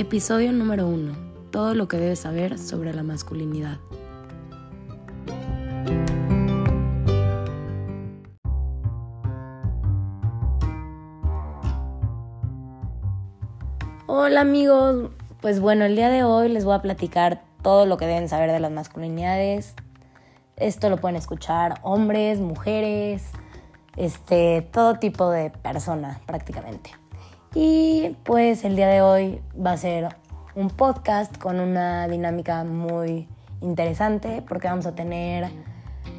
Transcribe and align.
Episodio 0.00 0.50
número 0.50 0.88
1. 0.88 1.12
Todo 1.50 1.74
lo 1.74 1.86
que 1.86 1.98
debes 1.98 2.20
saber 2.20 2.58
sobre 2.58 2.94
la 2.94 3.02
masculinidad. 3.02 3.76
Hola 14.06 14.40
amigos, 14.40 15.10
pues 15.42 15.60
bueno, 15.60 15.84
el 15.84 15.96
día 15.96 16.08
de 16.08 16.24
hoy 16.24 16.48
les 16.48 16.64
voy 16.64 16.76
a 16.76 16.80
platicar 16.80 17.42
todo 17.62 17.84
lo 17.84 17.98
que 17.98 18.06
deben 18.06 18.30
saber 18.30 18.50
de 18.50 18.58
las 18.58 18.72
masculinidades. 18.72 19.74
Esto 20.56 20.88
lo 20.88 20.96
pueden 20.96 21.16
escuchar 21.16 21.78
hombres, 21.82 22.40
mujeres, 22.40 23.32
este, 23.96 24.66
todo 24.72 24.94
tipo 24.94 25.28
de 25.28 25.50
personas 25.50 26.18
prácticamente. 26.20 26.99
Y 27.54 28.16
pues 28.22 28.64
el 28.64 28.76
día 28.76 28.86
de 28.86 29.02
hoy 29.02 29.40
va 29.54 29.72
a 29.72 29.76
ser 29.76 30.14
un 30.54 30.70
podcast 30.70 31.36
con 31.36 31.58
una 31.58 32.06
dinámica 32.06 32.62
muy 32.62 33.26
interesante 33.60 34.42
porque 34.46 34.68
vamos 34.68 34.86
a 34.86 34.94
tener 34.94 35.50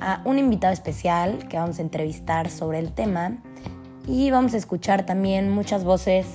a 0.01 0.21
un 0.25 0.39
invitado 0.39 0.73
especial 0.73 1.47
que 1.47 1.57
vamos 1.57 1.79
a 1.79 1.83
entrevistar 1.83 2.49
sobre 2.49 2.79
el 2.79 2.91
tema 2.91 3.37
y 4.07 4.29
vamos 4.29 4.53
a 4.53 4.57
escuchar 4.57 5.05
también 5.05 5.49
muchas 5.49 5.85
voces 5.85 6.27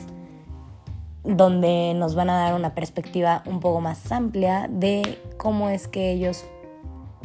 donde 1.24 1.92
nos 1.94 2.14
van 2.14 2.30
a 2.30 2.38
dar 2.38 2.54
una 2.54 2.74
perspectiva 2.74 3.42
un 3.44 3.60
poco 3.60 3.82
más 3.82 4.10
amplia 4.10 4.66
de 4.70 5.18
cómo 5.36 5.68
es 5.68 5.88
que 5.88 6.12
ellos 6.12 6.44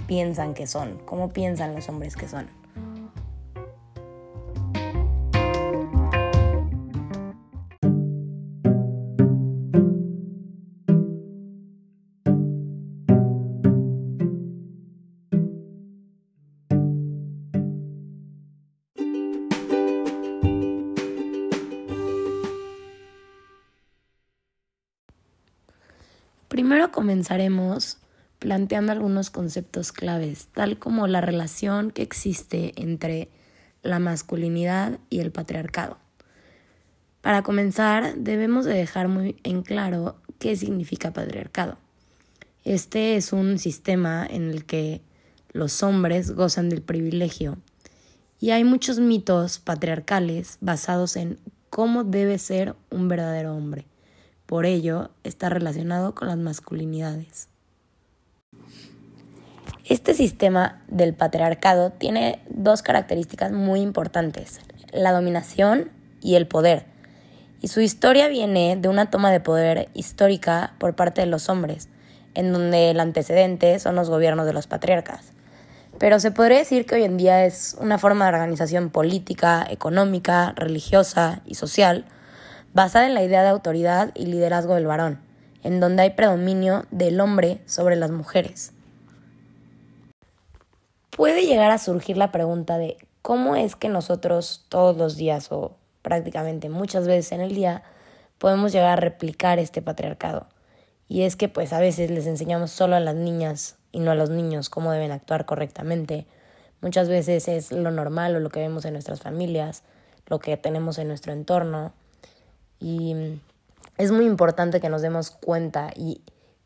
piensan 0.07 0.53
que 0.53 0.67
son, 0.67 0.99
cómo 1.05 1.29
piensan 1.29 1.73
los 1.73 1.87
hombres 1.87 2.17
que 2.17 2.27
son. 2.27 2.60
Primero 26.71 26.93
comenzaremos 26.93 27.97
planteando 28.39 28.93
algunos 28.93 29.29
conceptos 29.29 29.91
claves, 29.91 30.47
tal 30.53 30.79
como 30.79 31.05
la 31.05 31.19
relación 31.19 31.91
que 31.91 32.01
existe 32.01 32.71
entre 32.81 33.27
la 33.83 33.99
masculinidad 33.99 34.97
y 35.09 35.19
el 35.19 35.33
patriarcado. 35.33 35.97
Para 37.19 37.43
comenzar, 37.43 38.15
debemos 38.15 38.63
de 38.63 38.75
dejar 38.75 39.09
muy 39.09 39.35
en 39.43 39.63
claro 39.63 40.15
qué 40.39 40.55
significa 40.55 41.11
patriarcado. 41.11 41.77
Este 42.63 43.17
es 43.17 43.33
un 43.33 43.59
sistema 43.59 44.25
en 44.25 44.49
el 44.49 44.63
que 44.63 45.01
los 45.51 45.83
hombres 45.83 46.31
gozan 46.31 46.69
del 46.69 46.81
privilegio 46.81 47.57
y 48.39 48.51
hay 48.51 48.63
muchos 48.63 48.97
mitos 48.97 49.59
patriarcales 49.59 50.57
basados 50.61 51.17
en 51.17 51.37
cómo 51.69 52.05
debe 52.05 52.37
ser 52.37 52.77
un 52.89 53.09
verdadero 53.09 53.57
hombre. 53.57 53.90
Por 54.51 54.65
ello, 54.65 55.11
está 55.23 55.47
relacionado 55.47 56.13
con 56.13 56.27
las 56.27 56.35
masculinidades. 56.35 57.47
Este 59.85 60.13
sistema 60.13 60.83
del 60.89 61.13
patriarcado 61.13 61.91
tiene 61.91 62.41
dos 62.49 62.81
características 62.81 63.53
muy 63.53 63.79
importantes, 63.79 64.59
la 64.91 65.13
dominación 65.13 65.89
y 66.21 66.35
el 66.35 66.47
poder. 66.47 66.83
Y 67.61 67.69
su 67.69 67.79
historia 67.79 68.27
viene 68.27 68.75
de 68.75 68.89
una 68.89 69.09
toma 69.09 69.31
de 69.31 69.39
poder 69.39 69.87
histórica 69.93 70.73
por 70.79 70.97
parte 70.97 71.21
de 71.21 71.27
los 71.27 71.47
hombres, 71.47 71.87
en 72.33 72.51
donde 72.51 72.89
el 72.89 72.99
antecedente 72.99 73.79
son 73.79 73.95
los 73.95 74.09
gobiernos 74.09 74.45
de 74.45 74.51
los 74.51 74.67
patriarcas. 74.67 75.31
Pero 75.97 76.19
se 76.19 76.31
podría 76.31 76.57
decir 76.57 76.85
que 76.85 76.95
hoy 76.95 77.03
en 77.03 77.15
día 77.15 77.45
es 77.45 77.77
una 77.79 77.97
forma 77.97 78.25
de 78.25 78.33
organización 78.33 78.89
política, 78.89 79.65
económica, 79.69 80.51
religiosa 80.57 81.39
y 81.45 81.55
social, 81.55 82.03
basada 82.73 83.05
en 83.05 83.13
la 83.13 83.23
idea 83.23 83.43
de 83.43 83.49
autoridad 83.49 84.11
y 84.15 84.25
liderazgo 84.25 84.75
del 84.75 84.87
varón, 84.87 85.19
en 85.63 85.79
donde 85.79 86.03
hay 86.03 86.09
predominio 86.11 86.85
del 86.91 87.19
hombre 87.19 87.61
sobre 87.65 87.95
las 87.95 88.11
mujeres. 88.11 88.73
Puede 91.09 91.45
llegar 91.45 91.71
a 91.71 91.77
surgir 91.77 92.17
la 92.17 92.31
pregunta 92.31 92.77
de 92.77 92.97
cómo 93.21 93.55
es 93.55 93.75
que 93.75 93.89
nosotros 93.89 94.65
todos 94.69 94.97
los 94.97 95.17
días 95.17 95.51
o 95.51 95.75
prácticamente 96.01 96.69
muchas 96.69 97.05
veces 97.05 97.33
en 97.33 97.41
el 97.41 97.53
día 97.53 97.83
podemos 98.37 98.71
llegar 98.71 98.97
a 98.97 99.01
replicar 99.01 99.59
este 99.59 99.81
patriarcado. 99.81 100.47
Y 101.07 101.23
es 101.23 101.35
que 101.35 101.49
pues 101.49 101.73
a 101.73 101.79
veces 101.79 102.09
les 102.09 102.25
enseñamos 102.25 102.71
solo 102.71 102.95
a 102.95 103.01
las 103.01 103.15
niñas 103.15 103.75
y 103.91 103.99
no 103.99 104.11
a 104.11 104.15
los 104.15 104.29
niños 104.29 104.69
cómo 104.69 104.91
deben 104.93 105.11
actuar 105.11 105.45
correctamente. 105.45 106.25
Muchas 106.79 107.09
veces 107.09 107.49
es 107.49 107.73
lo 107.73 107.91
normal 107.91 108.35
o 108.35 108.39
lo 108.39 108.49
que 108.49 108.61
vemos 108.61 108.85
en 108.85 108.93
nuestras 108.93 109.19
familias, 109.19 109.83
lo 110.27 110.39
que 110.39 110.55
tenemos 110.55 110.97
en 110.97 111.09
nuestro 111.09 111.33
entorno 111.33 111.93
y 112.81 113.39
es 113.97 114.11
muy 114.11 114.25
importante 114.25 114.81
que 114.81 114.89
nos 114.89 115.01
demos 115.01 115.31
cuenta 115.31 115.91
y 115.95 116.21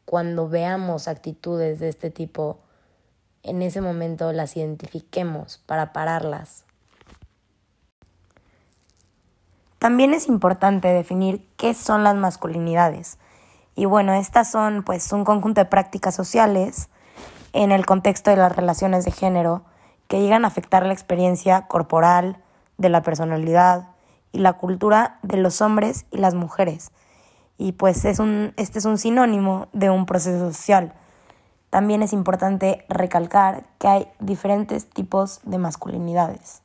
cuando 0.06 0.48
veamos 0.48 1.08
actitudes 1.08 1.80
de 1.80 1.90
este 1.90 2.10
tipo, 2.10 2.60
en 3.44 3.62
ese 3.62 3.82
momento 3.82 4.32
las 4.32 4.56
identifiquemos 4.56 5.60
para 5.66 5.92
pararlas. 5.94 6.64
También 9.80 10.14
es 10.14 10.28
importante 10.28 10.88
definir 10.88 11.48
qué 11.58 11.74
son 11.74 12.04
las 12.04 12.16
masculinidades. 12.16 13.20
Y 13.76 13.86
bueno, 13.86 14.14
estas 14.14 14.50
son 14.50 14.84
pues 14.84 15.12
un 15.12 15.26
conjunto 15.26 15.62
de 15.62 15.66
prácticas 15.66 16.16
sociales 16.16 16.90
en 17.54 17.72
el 17.72 17.86
contexto 17.86 18.32
de 18.32 18.38
las 18.38 18.56
relaciones 18.56 19.06
de 19.06 19.12
género 19.12 19.64
que 20.08 20.22
llegan 20.22 20.46
a 20.46 20.48
afectar 20.48 20.86
la 20.86 20.94
experiencia 20.94 21.68
corporal, 21.68 22.38
de 22.78 22.90
la 22.90 23.02
personalidad, 23.04 23.95
y 24.36 24.40
la 24.40 24.54
cultura 24.54 25.18
de 25.24 25.38
los 25.38 25.62
hombres 25.62 26.06
y 26.12 26.18
las 26.18 26.36
mujeres. 26.36 26.92
Y 27.58 27.72
pues 27.72 28.04
es 28.04 28.20
un, 28.20 28.54
este 28.58 28.80
es 28.80 28.86
un 28.86 28.98
sinónimo 28.98 29.70
de 29.72 29.90
un 29.90 30.06
proceso 30.06 30.52
social. 30.52 30.94
También 31.70 32.04
es 32.04 32.12
importante 32.12 32.86
recalcar 32.90 33.66
que 33.80 33.88
hay 33.88 34.08
diferentes 34.20 34.88
tipos 34.88 35.40
de 35.44 35.58
masculinidades. 35.58 36.62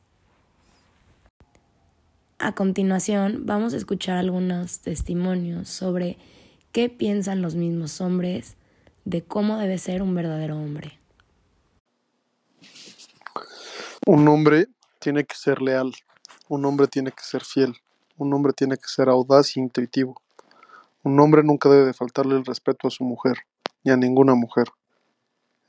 A 2.39 2.51
continuación 2.51 3.45
vamos 3.45 3.73
a 3.73 3.77
escuchar 3.77 4.17
algunos 4.17 4.81
testimonios 4.81 5.69
sobre 5.69 6.17
qué 6.73 6.89
piensan 6.89 7.41
los 7.41 7.55
mismos 7.55 8.01
hombres 8.01 8.57
de 9.05 9.23
cómo 9.23 9.57
debe 9.57 9.77
ser 9.77 10.01
un 10.01 10.13
verdadero 10.13 10.57
hombre. 10.57 10.99
Un 14.05 14.27
hombre 14.27 14.67
tiene 14.99 15.23
que 15.23 15.35
ser 15.35 15.61
leal, 15.61 15.93
un 16.51 16.65
hombre 16.65 16.89
tiene 16.89 17.13
que 17.13 17.23
ser 17.23 17.45
fiel, 17.45 17.77
un 18.17 18.33
hombre 18.33 18.51
tiene 18.51 18.75
que 18.75 18.87
ser 18.89 19.07
audaz 19.07 19.55
y 19.55 19.61
intuitivo. 19.61 20.21
Un 21.01 21.17
hombre 21.21 21.43
nunca 21.43 21.69
debe 21.69 21.93
faltarle 21.93 22.35
el 22.35 22.43
respeto 22.43 22.89
a 22.89 22.91
su 22.91 23.05
mujer, 23.05 23.37
ni 23.85 23.91
a 23.93 23.95
ninguna 23.95 24.35
mujer. 24.35 24.67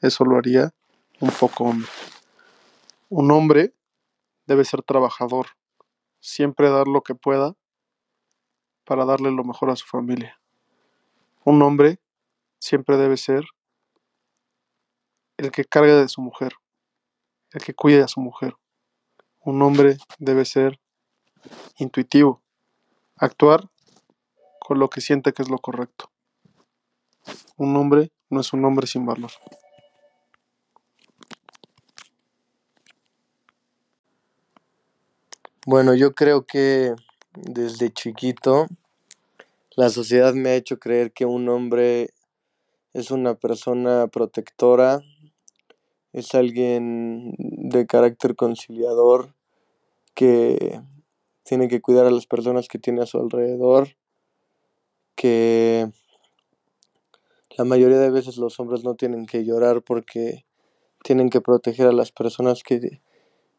Eso 0.01 0.25
lo 0.25 0.37
haría 0.37 0.75
un 1.21 1.31
poco 1.31 1.63
hombre. 1.63 1.89
Un 3.11 3.31
hombre 3.31 3.73
debe 4.49 4.65
ser 4.65 4.83
trabajador, 4.83 5.51
siempre 6.19 6.69
dar 6.69 6.89
lo 6.89 7.03
que 7.03 7.15
pueda 7.15 7.55
para 8.85 9.05
darle 9.05 9.31
lo 9.31 9.45
mejor 9.45 9.71
a 9.71 9.77
su 9.77 9.87
familia. 9.87 10.41
Un 11.45 11.63
hombre 11.63 12.01
siempre 12.59 12.97
debe 12.97 13.19
ser 13.19 13.45
el 15.37 15.53
que 15.53 15.65
cargue 15.65 15.93
de 15.93 16.09
su 16.09 16.21
mujer, 16.21 16.55
el 17.53 17.63
que 17.63 17.73
cuide 17.73 18.03
a 18.03 18.09
su 18.09 18.21
mujer. 18.21 18.57
Un 19.45 19.61
hombre 19.63 19.97
debe 20.19 20.45
ser 20.45 20.79
intuitivo, 21.79 22.41
actuar 23.17 23.69
con 24.61 24.79
lo 24.79 24.89
que 24.89 25.01
siente 25.01 25.33
que 25.33 25.43
es 25.43 25.49
lo 25.49 25.59
correcto. 25.59 26.11
Un 27.57 27.77
hombre 27.77 28.13
no 28.31 28.41
es 28.41 28.53
un 28.53 28.65
hombre 28.65 28.87
sin 28.87 29.05
valor. 29.05 29.31
Bueno, 35.67 35.95
yo 35.95 36.15
creo 36.15 36.45
que 36.45 36.95
desde 37.35 37.93
chiquito 37.93 38.67
la 39.77 39.91
sociedad 39.91 40.35
me 40.35 40.51
ha 40.51 40.55
hecho 40.55 40.79
creer 40.79 41.13
que 41.13 41.25
un 41.25 41.49
hombre 41.49 42.11
es 42.93 43.11
una 43.11 43.35
persona 43.35 44.07
protectora, 44.07 45.01
es 46.13 46.35
alguien 46.35 47.33
de 47.73 47.87
carácter 47.87 48.37
conciliador, 48.37 49.35
que 50.15 50.81
tiene 51.45 51.69
que 51.69 51.81
cuidar 51.81 52.07
a 52.07 52.11
las 52.11 52.27
personas 52.27 52.69
que 52.69 52.79
tiene 52.79 53.03
a 53.03 53.07
su 53.07 53.19
alrededor, 53.19 53.97
que 55.15 55.91
la 57.57 57.65
mayoría 57.65 57.99
de 57.99 58.11
veces 58.11 58.39
los 58.39 58.59
hombres 58.61 58.85
no 58.85 58.95
tienen 58.95 59.27
que 59.27 59.45
llorar 59.45 59.83
porque 59.83 60.45
tienen 61.03 61.31
que 61.31 61.41
proteger 61.41 61.87
a 61.87 61.93
las 61.93 62.13
personas 62.13 62.63
que, 62.63 63.01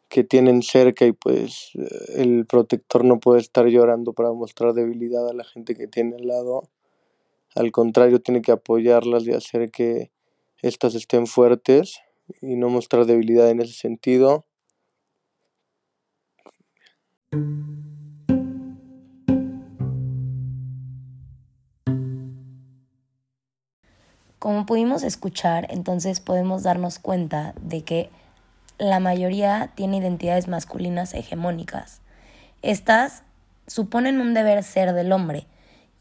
que 0.09 0.23
tienen 0.23 0.61
cerca 0.63 1.05
y 1.05 1.11
pues 1.11 1.71
el 2.15 2.45
protector 2.45 3.03
no 3.03 3.19
puede 3.19 3.41
estar 3.41 3.67
llorando 3.67 4.13
para 4.13 4.31
mostrar 4.31 4.73
debilidad 4.73 5.27
a 5.27 5.33
la 5.33 5.43
gente 5.43 5.75
que 5.75 5.87
tiene 5.87 6.15
al 6.15 6.27
lado. 6.27 6.69
al 7.55 7.71
contrario, 7.71 8.21
tiene 8.21 8.41
que 8.41 8.51
apoyarlas 8.51 9.25
y 9.27 9.33
hacer 9.33 9.69
que 9.69 10.11
éstas 10.61 10.95
estén 10.95 11.27
fuertes 11.27 11.99
y 12.41 12.55
no 12.55 12.69
mostrar 12.69 13.05
debilidad 13.05 13.49
en 13.49 13.61
ese 13.61 13.73
sentido. 13.73 14.45
Como 24.39 24.65
pudimos 24.65 25.03
escuchar, 25.03 25.67
entonces 25.69 26.19
podemos 26.19 26.63
darnos 26.63 26.99
cuenta 26.99 27.53
de 27.61 27.83
que 27.83 28.09
la 28.77 28.99
mayoría 28.99 29.71
tiene 29.75 29.97
identidades 29.97 30.49
masculinas 30.49 31.13
hegemónicas. 31.13 32.01
Estas 32.61 33.23
suponen 33.67 34.19
un 34.19 34.33
deber 34.33 34.63
ser 34.63 34.91
del 34.93 35.13
hombre 35.13 35.47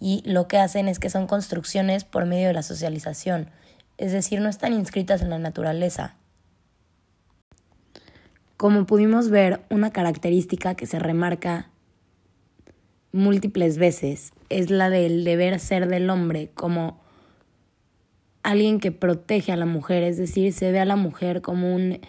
y 0.01 0.23
lo 0.25 0.49
que 0.49 0.59
hacen 0.59 0.89
es 0.89 0.99
que 0.99 1.09
son 1.09 1.29
construcciones 1.29 2.03
por 2.03 2.27
medio 2.27 2.49
de 2.49 2.55
la 2.55 2.65
socialización, 2.65 3.49
es 3.99 4.13
decir, 4.13 4.41
no 4.41 4.49
están 4.49 4.73
inscritas 4.73 5.23
en 5.23 5.31
la 5.31 5.39
naturaleza. 5.39 6.17
Como 8.57 8.87
pudimos 8.87 9.31
ver, 9.31 9.63
una 9.71 9.91
característica 9.91 10.75
que 10.75 10.87
se 10.87 10.99
remarca 10.99 11.71
múltiples 13.13 13.79
veces 13.79 14.33
es 14.49 14.71
la 14.71 14.91
del 14.91 15.25
deber 15.25 15.59
ser 15.59 15.89
del 15.89 16.09
hombre 16.11 16.51
como 16.55 17.01
alguien 18.43 18.81
que 18.81 18.93
protege 18.93 19.53
a 19.53 19.57
la 19.57 19.67
mujer, 19.67 20.03
es 20.03 20.17
decir, 20.17 20.53
se 20.53 20.73
ve 20.73 20.81
a 20.81 20.85
la 20.85 20.97
mujer 20.97 21.43
como 21.43 21.75
un, 21.75 22.01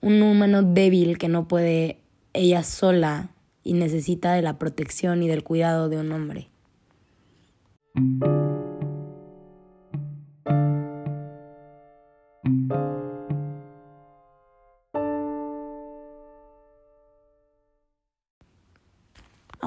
un 0.00 0.22
humano 0.22 0.62
débil 0.62 1.18
que 1.18 1.28
no 1.28 1.48
puede 1.48 2.00
ella 2.32 2.62
sola 2.62 3.30
y 3.62 3.72
necesita 3.72 4.32
de 4.34 4.42
la 4.42 4.58
protección 4.58 5.22
y 5.22 5.28
del 5.28 5.42
cuidado 5.42 5.88
de 5.88 5.98
un 5.98 6.12
hombre. 6.12 6.48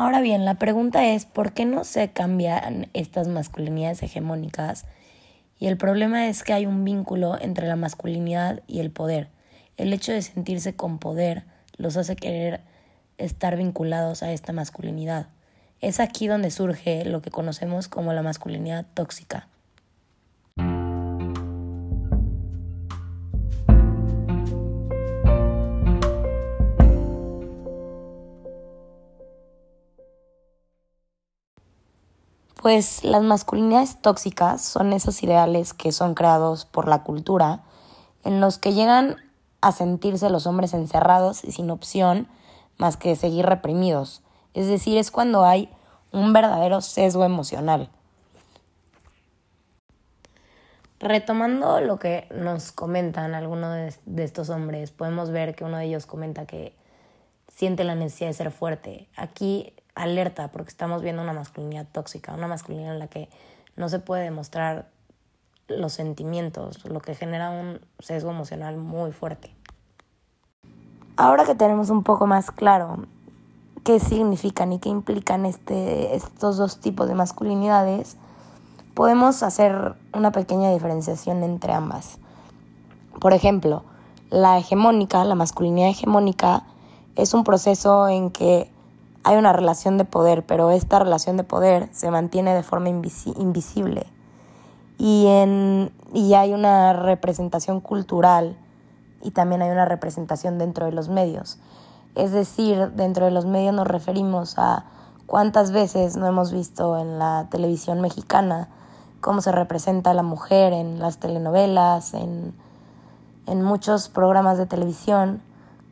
Ahora 0.02 0.22
bien, 0.22 0.46
la 0.46 0.56
pregunta 0.56 1.06
es, 1.08 1.26
¿por 1.26 1.52
qué 1.52 1.66
no 1.66 1.84
se 1.84 2.08
cambian 2.14 2.88
estas 2.94 3.28
masculinidades 3.28 4.02
hegemónicas 4.02 4.86
y 5.60 5.68
el 5.68 5.76
problema 5.76 6.30
es 6.30 6.44
que 6.44 6.54
hay 6.54 6.66
un 6.66 6.86
vínculo 6.86 7.38
entre 7.38 7.68
la 7.68 7.76
masculinidad 7.76 8.62
y 8.66 8.80
el 8.80 8.92
poder. 8.92 9.28
El 9.76 9.92
hecho 9.92 10.14
de 10.14 10.22
sentirse 10.22 10.74
con 10.74 11.00
poder 11.00 11.44
los 11.76 11.98
hace 11.98 12.16
querer 12.16 12.62
estar 13.18 13.58
vinculados 13.58 14.24
a 14.24 14.32
esta 14.32 14.54
masculinidad. 14.54 15.28
Es 15.82 16.00
aquí 16.00 16.28
donde 16.28 16.50
surge 16.50 17.04
lo 17.04 17.22
que 17.22 17.30
conocemos 17.30 17.90
como 17.90 18.14
la 18.14 18.22
masculinidad 18.22 18.86
tóxica. 18.94 19.50
Pues 32.62 33.06
las 33.06 33.24
masculinidades 33.24 34.02
tóxicas 34.02 34.62
son 34.62 34.92
esos 34.92 35.24
ideales 35.24 35.74
que 35.74 35.94
son 35.94 36.14
creados 36.14 36.66
por 36.66 36.90
la 36.90 37.04
cultura, 37.04 37.62
en 38.26 38.42
los 38.42 38.58
que 38.58 38.74
llegan 38.74 39.16
a 39.62 39.72
sentirse 39.72 40.30
los 40.30 40.46
hombres 40.46 40.74
encerrados 40.74 41.46
y 41.46 41.54
sin 41.54 41.70
opción 41.70 42.28
más 42.78 42.98
que 42.98 43.16
seguir 43.16 43.46
reprimidos. 43.46 44.24
Es 44.54 44.68
decir, 44.68 44.98
es 44.98 45.10
cuando 45.10 45.46
hay 45.46 45.70
un 46.12 46.34
verdadero 46.34 46.82
sesgo 46.82 47.24
emocional. 47.24 47.90
Retomando 51.00 51.80
lo 51.80 51.98
que 51.98 52.28
nos 52.36 52.74
comentan 52.74 53.36
algunos 53.36 54.00
de, 54.06 54.24
estos 54.26 54.50
hombres, 54.50 54.92
podemos 54.92 55.32
ver 55.32 55.56
que 55.56 55.64
uno 55.64 55.78
de 55.78 55.86
ellos 55.86 56.06
comenta 56.06 56.46
que 56.46 56.76
siente 57.48 57.86
la 57.86 57.96
necesidad 57.96 58.32
de 58.32 58.34
ser 58.34 58.52
fuerte. 58.52 59.08
Aquí 59.16 59.74
alerta 60.00 60.48
porque 60.50 60.70
estamos 60.70 61.02
viendo 61.02 61.22
una 61.22 61.34
masculinidad 61.34 61.88
tóxica, 61.92 62.34
una 62.34 62.48
masculinidad 62.48 62.94
en 62.94 63.00
la 63.00 63.08
que 63.08 63.30
no 63.76 63.90
se 63.90 64.00
puede 64.00 64.24
demostrar 64.24 64.90
los 65.68 65.94
sentimientos, 65.94 66.84
lo 66.86 67.00
que 67.02 67.16
genera 67.16 67.52
un 67.52 67.80
sesgo 68.00 68.32
emocional 68.32 68.78
muy 68.78 69.12
fuerte. 69.12 69.54
Ahora 71.16 71.46
que 71.46 71.54
tenemos 71.54 71.90
un 71.90 72.04
poco 72.04 72.28
más 72.28 72.50
claro 72.50 73.06
qué 73.84 74.00
significan 74.00 74.74
y 74.74 74.80
qué 74.80 74.90
implican 74.90 75.46
este, 75.46 76.16
estos 76.16 76.58
dos 76.58 76.80
tipos 76.80 77.08
de 77.08 77.16
masculinidades, 77.16 78.18
podemos 78.94 79.44
hacer 79.44 79.96
una 80.14 80.32
pequeña 80.32 80.72
diferenciación 80.72 81.44
entre 81.44 81.74
ambas. 81.74 82.20
Por 83.20 83.34
ejemplo, 83.34 83.84
la 84.30 84.58
hegemónica, 84.58 85.24
la 85.26 85.36
masculinidad 85.36 85.90
hegemónica, 85.90 86.64
es 87.16 87.34
un 87.34 87.44
proceso 87.44 88.08
en 88.08 88.32
que 88.32 88.72
hay 89.24 89.38
una 89.38 89.54
relación 89.54 89.98
de 89.98 90.06
poder, 90.06 90.46
pero 90.46 90.72
esta 90.72 91.00
relación 91.00 91.38
de 91.38 91.44
poder 91.44 91.90
se 91.92 92.10
mantiene 92.12 92.54
de 92.54 92.64
forma 92.64 92.90
invisible. 92.90 94.08
Y, 94.98 95.28
en, 95.28 95.92
y 96.14 96.34
hay 96.34 96.54
una 96.54 96.94
representación 96.94 97.80
cultural 97.80 98.58
y 99.22 99.32
también 99.32 99.62
hay 99.62 99.70
una 99.70 99.86
representación 99.86 100.58
dentro 100.58 100.86
de 100.86 100.92
los 100.92 101.10
medios. 101.10 101.58
Es 102.16 102.32
decir, 102.32 102.92
dentro 102.92 103.26
de 103.26 103.32
los 103.32 103.46
medios 103.46 103.74
nos 103.74 103.88
referimos 103.88 104.58
a 104.58 104.86
cuántas 105.26 105.72
veces 105.72 106.18
no 106.18 106.28
hemos 106.28 106.52
visto 106.52 106.98
en 106.98 107.20
la 107.20 107.48
televisión 107.50 108.02
mexicana 108.02 108.70
cómo 109.22 109.42
se 109.42 109.52
representa 109.52 110.12
a 110.12 110.14
la 110.14 110.24
mujer 110.24 110.74
en 110.74 111.00
las 111.00 111.18
telenovelas, 111.18 112.14
en, 112.14 112.54
en 113.48 113.62
muchos 113.62 114.10
programas 114.10 114.58
de 114.58 114.66
televisión, 114.66 115.42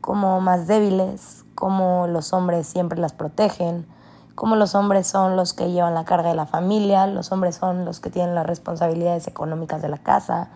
como 0.02 0.40
más 0.40 0.68
débiles, 0.68 1.44
cómo 1.58 2.06
los 2.06 2.34
hombres 2.34 2.68
siempre 2.68 3.00
las 3.00 3.14
protegen, 3.14 3.88
cómo 4.36 4.56
los 4.56 4.76
hombres 4.76 5.08
son 5.08 5.36
los 5.36 5.54
que 5.54 5.72
llevan 5.72 5.96
la 5.96 6.06
carga 6.06 6.30
de 6.30 6.36
la 6.36 6.46
familia, 6.46 7.08
los 7.08 7.32
hombres 7.32 7.56
son 7.56 7.84
los 7.84 8.00
que 8.00 8.12
tienen 8.12 8.36
las 8.36 8.46
responsabilidades 8.46 9.28
económicas 9.28 9.82
de 9.82 9.90
la 9.90 9.98
casa, 9.98 10.50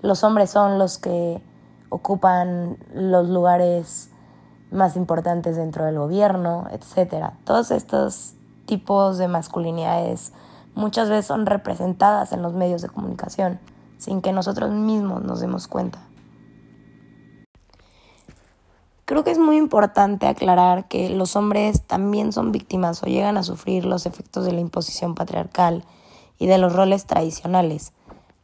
los 0.00 0.24
hombres 0.24 0.48
son 0.48 0.78
los 0.78 0.96
que 0.96 1.42
ocupan 1.90 2.78
los 2.94 3.28
lugares 3.28 4.08
más 4.70 4.96
importantes 4.96 5.56
dentro 5.56 5.84
del 5.84 5.98
gobierno, 5.98 6.68
etc. 6.70 7.32
Todos 7.44 7.70
estos 7.70 8.32
tipos 8.64 9.18
de 9.18 9.28
masculinidades 9.28 10.32
muchas 10.74 11.10
veces 11.10 11.26
son 11.26 11.44
representadas 11.44 12.32
en 12.32 12.40
los 12.40 12.54
medios 12.54 12.80
de 12.80 12.88
comunicación 12.88 13.60
sin 13.98 14.22
que 14.22 14.32
nosotros 14.32 14.70
mismos 14.70 15.22
nos 15.22 15.40
demos 15.40 15.68
cuenta. 15.68 15.98
Creo 19.12 19.24
que 19.24 19.30
es 19.30 19.38
muy 19.38 19.58
importante 19.58 20.26
aclarar 20.26 20.88
que 20.88 21.10
los 21.10 21.36
hombres 21.36 21.82
también 21.82 22.32
son 22.32 22.50
víctimas 22.50 23.02
o 23.02 23.06
llegan 23.08 23.36
a 23.36 23.42
sufrir 23.42 23.84
los 23.84 24.06
efectos 24.06 24.46
de 24.46 24.52
la 24.52 24.60
imposición 24.60 25.14
patriarcal 25.14 25.84
y 26.38 26.46
de 26.46 26.56
los 26.56 26.72
roles 26.72 27.04
tradicionales, 27.04 27.92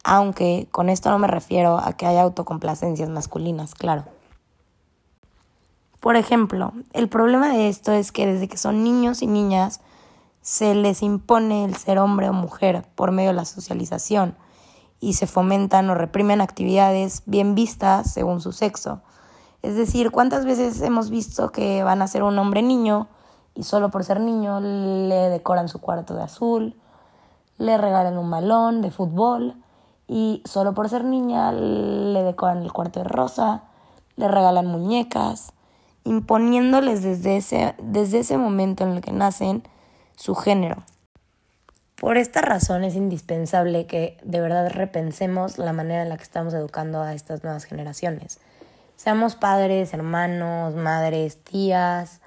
aunque 0.03 0.67
con 0.69 0.89
esto 0.89 1.09
no 1.09 1.17
me 1.17 1.25
refiero 1.25 1.79
a 1.79 1.93
que 1.93 2.05
haya 2.05 2.21
autocomplacencias 2.21 3.09
masculinas, 3.09 3.73
claro. 3.73 4.03
Por 5.99 6.17
ejemplo, 6.17 6.73
el 6.93 7.09
problema 7.09 7.51
de 7.51 7.67
esto 7.67 7.91
es 7.91 8.11
que 8.11 8.27
desde 8.27 8.47
que 8.47 8.57
son 8.57 8.83
niños 8.83 9.23
y 9.23 9.25
niñas 9.25 9.81
se 10.43 10.75
les 10.75 11.01
impone 11.01 11.65
el 11.65 11.77
ser 11.77 11.97
hombre 11.97 12.29
o 12.29 12.33
mujer 12.33 12.85
por 12.93 13.11
medio 13.11 13.31
de 13.31 13.37
la 13.37 13.45
socialización 13.45 14.35
y 14.99 15.13
se 15.13 15.25
fomentan 15.25 15.89
o 15.89 15.95
reprimen 15.95 16.41
actividades 16.41 17.23
bien 17.25 17.55
vistas 17.55 18.13
según 18.13 18.39
su 18.39 18.51
sexo 18.51 19.01
es 19.61 19.75
decir, 19.75 20.11
¿cuántas 20.11 20.45
veces 20.45 20.81
hemos 20.81 21.09
visto 21.09 21.51
que 21.51 21.83
van 21.83 22.01
a 22.01 22.07
ser 22.07 22.23
un 22.23 22.37
hombre 22.39 22.61
niño 22.61 23.07
y 23.55 23.63
solo 23.63 23.89
por 23.89 24.03
ser 24.03 24.19
niño 24.19 24.59
le 24.61 25.29
decoran 25.29 25.67
su 25.67 25.79
cuarto 25.79 26.15
de 26.15 26.23
azul, 26.23 26.75
le 27.57 27.77
regalan 27.77 28.17
un 28.17 28.31
balón 28.31 28.81
de 28.81 28.89
fútbol 28.89 29.55
y 30.07 30.41
solo 30.45 30.73
por 30.73 30.87
ser 30.89 31.03
niña 31.03 31.51
le 31.51 32.23
decoran 32.23 32.63
el 32.63 32.71
cuarto 32.71 33.01
de 33.01 33.09
rosa, 33.09 33.63
le 34.15 34.27
regalan 34.27 34.65
muñecas, 34.65 35.51
imponiéndoles 36.05 37.03
desde 37.03 37.37
ese, 37.37 37.75
desde 37.81 38.19
ese 38.19 38.37
momento 38.37 38.83
en 38.83 38.91
el 38.91 39.01
que 39.01 39.11
nacen 39.11 39.63
su 40.15 40.35
género. 40.35 40.77
Por 41.99 42.17
esta 42.17 42.41
razón 42.41 42.85
es 42.85 42.95
indispensable 42.95 43.85
que 43.85 44.17
de 44.23 44.39
verdad 44.39 44.69
repensemos 44.69 45.57
la 45.57 45.73
manera 45.73 46.01
en 46.01 46.09
la 46.09 46.15
que 46.15 46.23
estamos 46.23 46.53
educando 46.53 47.01
a 47.01 47.13
estas 47.13 47.43
nuevas 47.43 47.65
generaciones. 47.65 48.39
Seamos 48.99 49.37
padres, 49.37 49.93
hermanos, 49.93 50.75
madres, 50.75 51.41
tías. 51.41 52.19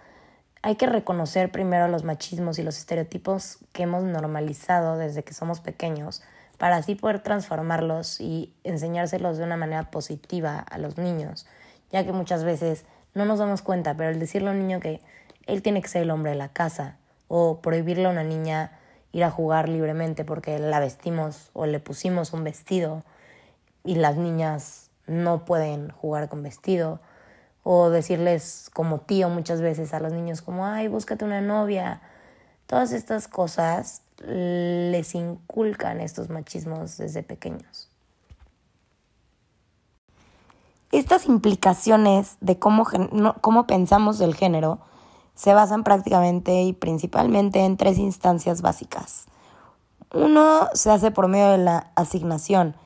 Hay 0.63 0.77
que 0.77 0.87
reconocer 0.87 1.53
primero 1.53 1.87
los 1.87 2.03
machismos 2.03 2.59
y 2.59 2.63
los 2.63 2.79
estereotipos 2.79 3.59
que 3.75 3.83
hemos 3.83 4.05
normalizado 4.05 4.97
desde 4.97 5.23
que 5.23 5.35
somos 5.35 5.61
pequeños 5.61 6.23
para 6.57 6.77
así 6.77 6.95
poder 6.95 7.23
transformarlos 7.23 8.23
y 8.23 8.55
enseñárselos 8.65 9.37
de 9.37 9.45
una 9.45 9.59
manera 9.59 9.91
positiva 9.91 10.61
a 10.61 10.79
los 10.79 10.97
niños, 10.97 11.47
ya 11.91 12.07
que 12.07 12.13
muchas 12.13 12.43
veces 12.43 12.87
no 13.13 13.27
nos 13.27 13.39
damos 13.39 13.61
cuenta, 13.61 13.95
pero 13.95 14.09
el 14.09 14.19
decirle 14.19 14.49
a 14.49 14.53
un 14.53 14.61
niño 14.61 14.81
que 14.81 15.03
él 15.47 15.61
tiene 15.61 15.83
que 15.83 15.89
ser 15.89 16.01
el 16.01 16.11
hombre 16.11 16.31
de 16.31 16.39
la 16.39 16.49
casa 16.49 16.97
o 17.29 17.61
prohibirle 17.61 18.07
a 18.07 18.09
una 18.09 18.25
niña 18.25 18.79
ir 19.13 19.25
a 19.25 19.31
jugar 19.31 19.69
libremente 19.69 20.25
porque 20.25 20.59
la 20.59 20.81
vestimos 20.81 21.51
o 21.53 21.67
le 21.67 21.81
pusimos 21.81 22.33
un 22.33 22.45
vestido 22.45 23.05
y 23.85 23.97
las 23.97 24.17
niñas 24.17 24.82
no 25.07 25.45
pueden 25.45 25.91
jugar 25.91 26.29
con 26.29 26.43
vestido 26.43 27.01
o 27.63 27.91
decirles 27.91 28.71
como 28.73 29.01
tío 29.01 29.29
muchas 29.29 29.61
veces 29.61 29.95
a 29.95 30.01
los 30.01 30.13
niños 30.13 30.43
como, 30.43 30.67
ay, 30.67 30.89
búscate 30.89 31.25
una 31.25 31.41
novia. 31.41 32.01
Todas 32.67 32.93
estas 32.93 33.29
cosas 33.29 34.03
les 34.27 35.15
inculcan 35.15 36.01
estos 36.01 36.29
machismos 36.31 36.97
desde 36.97 37.23
pequeños. 37.23 37.89
Estas 40.91 41.27
implicaciones 41.27 42.37
de 42.41 42.59
cómo, 42.59 42.85
cómo 43.41 43.67
pensamos 43.67 44.19
del 44.19 44.35
género 44.35 44.81
se 45.35 45.55
basan 45.55 45.85
prácticamente 45.85 46.63
y 46.63 46.73
principalmente 46.75 47.61
en 47.65 47.77
tres 47.77 47.99
instancias 47.99 48.61
básicas. 48.61 49.27
Uno 50.13 50.69
se 50.75 50.91
hace 50.91 51.11
por 51.11 51.29
medio 51.29 51.51
de 51.51 51.59
la 51.59 51.91
asignación, 51.95 52.77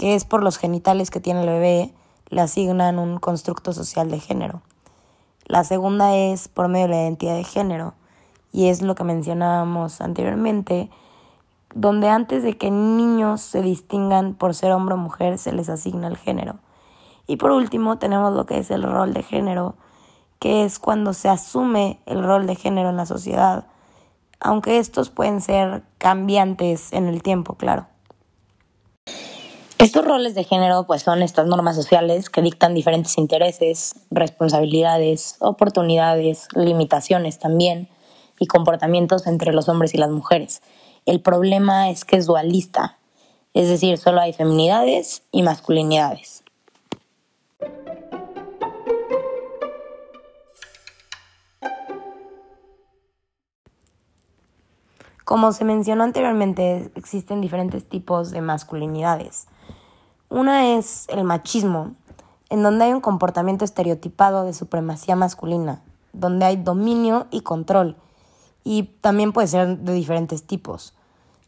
que 0.00 0.14
es 0.14 0.24
por 0.24 0.42
los 0.42 0.56
genitales 0.56 1.10
que 1.10 1.20
tiene 1.20 1.42
el 1.42 1.46
bebé, 1.46 1.92
le 2.30 2.40
asignan 2.40 2.98
un 2.98 3.18
constructo 3.18 3.74
social 3.74 4.10
de 4.10 4.18
género. 4.18 4.62
La 5.44 5.62
segunda 5.62 6.16
es 6.16 6.48
por 6.48 6.68
medio 6.68 6.86
de 6.86 6.94
la 6.94 7.02
identidad 7.02 7.36
de 7.36 7.44
género, 7.44 7.92
y 8.50 8.68
es 8.68 8.80
lo 8.80 8.94
que 8.94 9.04
mencionábamos 9.04 10.00
anteriormente, 10.00 10.88
donde 11.74 12.08
antes 12.08 12.42
de 12.42 12.56
que 12.56 12.70
niños 12.70 13.42
se 13.42 13.60
distingan 13.60 14.32
por 14.32 14.54
ser 14.54 14.72
hombre 14.72 14.94
o 14.94 14.96
mujer, 14.96 15.36
se 15.36 15.52
les 15.52 15.68
asigna 15.68 16.08
el 16.08 16.16
género. 16.16 16.54
Y 17.26 17.36
por 17.36 17.50
último 17.50 17.98
tenemos 17.98 18.32
lo 18.32 18.46
que 18.46 18.56
es 18.56 18.70
el 18.70 18.84
rol 18.84 19.12
de 19.12 19.22
género, 19.22 19.74
que 20.38 20.64
es 20.64 20.78
cuando 20.78 21.12
se 21.12 21.28
asume 21.28 22.00
el 22.06 22.24
rol 22.24 22.46
de 22.46 22.54
género 22.54 22.88
en 22.88 22.96
la 22.96 23.04
sociedad, 23.04 23.66
aunque 24.40 24.78
estos 24.78 25.10
pueden 25.10 25.42
ser 25.42 25.82
cambiantes 25.98 26.90
en 26.94 27.06
el 27.06 27.22
tiempo, 27.22 27.56
claro. 27.56 27.89
Estos 29.80 30.04
roles 30.04 30.34
de 30.34 30.44
género 30.44 30.84
pues 30.86 31.00
son 31.00 31.22
estas 31.22 31.46
normas 31.46 31.74
sociales 31.74 32.28
que 32.28 32.42
dictan 32.42 32.74
diferentes 32.74 33.16
intereses, 33.16 33.94
responsabilidades, 34.10 35.36
oportunidades, 35.40 36.48
limitaciones 36.54 37.38
también 37.38 37.88
y 38.38 38.46
comportamientos 38.46 39.26
entre 39.26 39.54
los 39.54 39.70
hombres 39.70 39.94
y 39.94 39.96
las 39.96 40.10
mujeres. 40.10 40.60
El 41.06 41.22
problema 41.22 41.88
es 41.88 42.04
que 42.04 42.16
es 42.16 42.26
dualista, 42.26 42.98
es 43.54 43.70
decir, 43.70 43.96
solo 43.96 44.20
hay 44.20 44.34
feminidades 44.34 45.22
y 45.32 45.42
masculinidades. 45.42 46.44
Como 55.30 55.52
se 55.52 55.64
mencionó 55.64 56.02
anteriormente, 56.02 56.90
existen 56.96 57.40
diferentes 57.40 57.88
tipos 57.88 58.32
de 58.32 58.40
masculinidades. 58.40 59.46
Una 60.28 60.74
es 60.74 61.06
el 61.08 61.22
machismo, 61.22 61.94
en 62.48 62.64
donde 62.64 62.86
hay 62.86 62.92
un 62.92 63.00
comportamiento 63.00 63.64
estereotipado 63.64 64.44
de 64.44 64.52
supremacía 64.52 65.14
masculina, 65.14 65.82
donde 66.12 66.46
hay 66.46 66.56
dominio 66.56 67.28
y 67.30 67.42
control, 67.42 67.96
y 68.64 68.90
también 69.02 69.32
puede 69.32 69.46
ser 69.46 69.78
de 69.78 69.92
diferentes 69.92 70.48
tipos. 70.48 70.94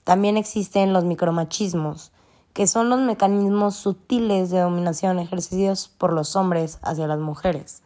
También 0.05 0.37
existen 0.37 0.93
los 0.93 1.03
micromachismos, 1.03 2.13
que 2.53 2.69
son 2.69 2.89
los 2.89 3.01
mecanismos 3.01 3.75
sutiles 3.75 4.51
de 4.51 4.61
dominación 4.61 5.19
ejercidos 5.19 5.89
por 5.89 6.13
los 6.13 6.37
hombres 6.37 6.79
hacia 6.83 7.09
las 7.09 7.19
mujeres. 7.19 7.83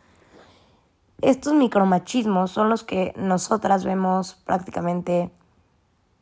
Estos 1.22 1.54
micromachismos 1.54 2.50
son 2.50 2.68
los 2.68 2.84
que 2.84 3.14
nosotras 3.16 3.84
vemos 3.84 4.34
prácticamente 4.44 5.32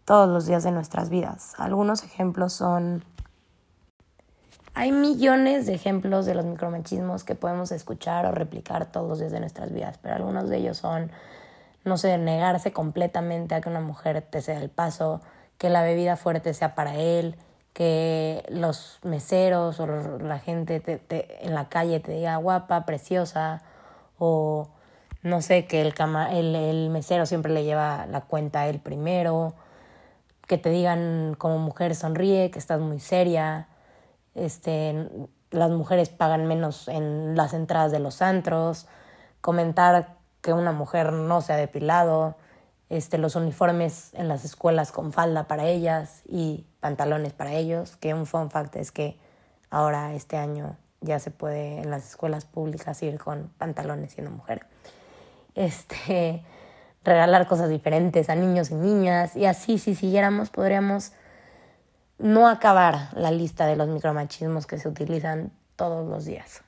todos 0.04 0.28
los 0.28 0.46
días 0.46 0.64
de 0.64 0.70
nuestras 0.70 1.10
vidas. 1.10 1.54
Algunos 1.58 2.02
ejemplos 2.04 2.52
son... 2.52 3.04
Hay 4.74 4.90
millones 4.90 5.66
de 5.66 5.74
ejemplos 5.74 6.26
de 6.26 6.34
los 6.34 6.44
micromachismos 6.44 7.22
que 7.22 7.36
podemos 7.36 7.70
escuchar 7.70 8.26
o 8.26 8.32
replicar 8.32 8.86
todos 8.86 9.08
los 9.08 9.18
días 9.20 9.30
de 9.30 9.38
nuestras 9.38 9.72
vidas, 9.72 9.98
pero 10.02 10.16
algunos 10.16 10.48
de 10.48 10.56
ellos 10.56 10.78
son, 10.78 11.12
no 11.84 11.96
sé, 11.96 12.18
negarse 12.18 12.72
completamente 12.72 13.54
a 13.54 13.60
que 13.60 13.68
una 13.68 13.80
mujer 13.80 14.22
te 14.22 14.42
sea 14.42 14.60
el 14.60 14.70
paso, 14.70 15.20
que 15.58 15.70
la 15.70 15.82
bebida 15.82 16.16
fuerte 16.16 16.52
sea 16.54 16.74
para 16.74 16.96
él, 16.96 17.36
que 17.72 18.44
los 18.48 18.98
meseros 19.04 19.78
o 19.78 19.86
la 19.86 20.40
gente 20.40 20.82
en 21.40 21.54
la 21.54 21.68
calle 21.68 22.00
te 22.00 22.12
diga 22.12 22.36
guapa, 22.36 22.84
preciosa, 22.84 23.62
o 24.18 24.68
no 25.22 25.40
sé, 25.40 25.66
que 25.66 25.82
el, 25.82 25.94
el, 26.32 26.54
el 26.56 26.90
mesero 26.90 27.26
siempre 27.26 27.52
le 27.52 27.62
lleva 27.62 28.06
la 28.06 28.22
cuenta 28.22 28.62
a 28.62 28.68
él 28.68 28.80
primero, 28.80 29.54
que 30.46 30.58
te 30.58 30.70
digan 30.70 31.34
como 31.38 31.58
mujer 31.58 31.94
sonríe, 31.94 32.50
que 32.50 32.58
estás 32.58 32.80
muy 32.80 33.00
seria, 33.00 33.68
este, 34.34 35.08
las 35.50 35.70
mujeres 35.70 36.08
pagan 36.08 36.46
menos 36.46 36.88
en 36.88 37.36
las 37.36 37.54
entradas 37.54 37.92
de 37.92 38.00
los 38.00 38.22
antros, 38.22 38.86
comentar 39.40 40.16
que 40.40 40.52
una 40.52 40.72
mujer 40.72 41.12
no 41.12 41.40
se 41.40 41.52
ha 41.52 41.56
depilado, 41.56 42.36
este, 42.90 43.18
los 43.18 43.34
uniformes 43.34 44.12
en 44.14 44.28
las 44.28 44.44
escuelas 44.44 44.92
con 44.92 45.12
falda 45.12 45.44
para 45.44 45.66
ellas 45.66 46.22
y 46.26 46.66
pantalones 46.80 47.32
para 47.32 47.54
ellos, 47.54 47.96
que 47.96 48.14
un 48.14 48.26
fun 48.26 48.50
fact 48.50 48.76
es 48.76 48.92
que 48.92 49.18
ahora 49.70 50.14
este 50.14 50.36
año 50.36 50.76
ya 51.00 51.18
se 51.18 51.30
puede 51.30 51.80
en 51.80 51.90
las 51.90 52.08
escuelas 52.10 52.44
públicas 52.44 53.02
ir 53.02 53.18
con 53.18 53.50
pantalones 53.58 54.12
siendo 54.12 54.30
mujer. 54.30 54.66
Este, 55.54 56.44
regalar 57.04 57.46
cosas 57.46 57.68
diferentes 57.68 58.30
a 58.30 58.34
niños 58.34 58.70
y 58.70 58.74
niñas 58.74 59.36
y 59.36 59.46
así 59.46 59.78
si 59.78 59.94
siguiéramos 59.94 60.50
podríamos 60.50 61.12
no 62.18 62.48
acabar 62.48 63.08
la 63.14 63.30
lista 63.30 63.66
de 63.66 63.76
los 63.76 63.88
micromachismos 63.88 64.66
que 64.66 64.78
se 64.78 64.88
utilizan 64.88 65.52
todos 65.76 66.08
los 66.08 66.24
días. 66.24 66.62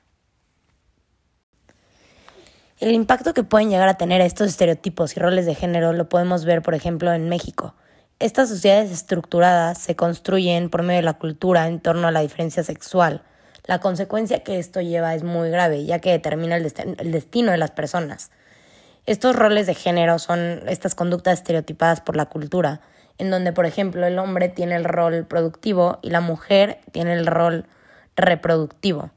El 2.79 2.91
impacto 2.91 3.33
que 3.33 3.43
pueden 3.43 3.71
llegar 3.71 3.87
a 3.89 3.97
tener 3.97 4.21
estos 4.21 4.49
estereotipos 4.49 5.17
y 5.17 5.19
roles 5.19 5.47
de 5.47 5.55
género 5.55 5.93
lo 5.93 6.09
podemos 6.09 6.45
ver, 6.45 6.61
por 6.61 6.75
ejemplo, 6.75 7.11
en 7.11 7.27
México. 7.27 7.73
Estas 8.19 8.49
sociedades 8.49 8.91
estructuradas 8.91 9.79
se 9.79 9.95
construyen 9.95 10.69
por 10.69 10.83
medio 10.83 10.99
de 10.99 11.05
la 11.05 11.17
cultura 11.17 11.67
en 11.67 11.79
torno 11.79 12.07
a 12.07 12.11
la 12.11 12.21
diferencia 12.21 12.63
sexual. 12.63 13.23
La 13.65 13.79
consecuencia 13.79 14.43
que 14.43 14.59
esto 14.59 14.81
lleva 14.81 15.15
es 15.15 15.23
muy 15.23 15.49
grave, 15.49 15.85
ya 15.85 15.99
que 15.99 16.11
determina 16.11 16.55
el, 16.55 16.71
el 16.99 17.11
destino 17.11 17.51
de 17.51 17.57
las 17.57 17.71
personas. 17.71 18.29
Estos 19.07 19.37
roles 19.37 19.67
de 19.67 19.73
género 19.73 20.19
son 20.19 20.63
estas 20.67 20.93
conductas 20.93 21.39
estereotipadas 21.39 22.01
por 22.01 22.17
la 22.17 22.25
cultura, 22.25 22.81
en 23.17 23.31
donde, 23.31 23.53
por 23.53 23.65
ejemplo, 23.65 24.05
el 24.05 24.19
hombre 24.19 24.49
tiene 24.49 24.75
el 24.75 24.83
rol 24.83 25.25
productivo 25.25 25.99
y 26.01 26.09
la 26.09 26.19
mujer 26.19 26.81
tiene 26.91 27.13
el 27.13 27.25
rol 27.25 27.65
reproductivo. 28.17 29.11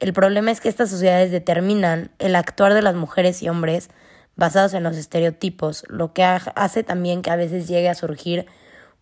El 0.00 0.12
problema 0.12 0.50
es 0.50 0.60
que 0.60 0.68
estas 0.68 0.90
sociedades 0.90 1.30
determinan 1.30 2.10
el 2.18 2.34
actuar 2.34 2.74
de 2.74 2.82
las 2.82 2.96
mujeres 2.96 3.44
y 3.44 3.48
hombres 3.48 3.90
basados 4.34 4.74
en 4.74 4.82
los 4.82 4.96
estereotipos, 4.96 5.84
lo 5.88 6.12
que 6.12 6.24
hace 6.24 6.82
también 6.82 7.22
que 7.22 7.30
a 7.30 7.36
veces 7.36 7.68
llegue 7.68 7.88
a 7.88 7.94
surgir 7.94 8.46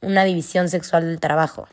una 0.03 0.25
división 0.25 0.69
sexual 0.69 1.07
del 1.07 1.19
trabajo. 1.19 1.67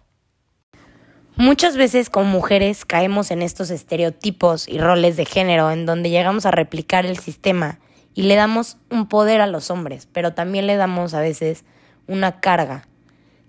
Muchas 1.35 1.75
veces 1.75 2.09
como 2.09 2.27
mujeres 2.27 2.85
caemos 2.85 3.29
en 3.29 3.41
estos 3.41 3.71
estereotipos 3.71 4.69
y 4.69 4.79
roles 4.79 5.17
de 5.17 5.25
género 5.25 5.69
en 5.69 5.85
donde 5.85 6.09
llegamos 6.09 6.45
a 6.45 6.51
replicar 6.51 7.05
el 7.05 7.19
sistema 7.19 7.79
y 8.13 8.23
le 8.23 8.35
damos 8.35 8.77
un 8.89 9.07
poder 9.07 9.41
a 9.41 9.47
los 9.47 9.71
hombres, 9.71 10.07
pero 10.11 10.33
también 10.33 10.67
le 10.67 10.75
damos 10.75 11.13
a 11.13 11.21
veces 11.21 11.63
una 12.07 12.39
carga. 12.39 12.87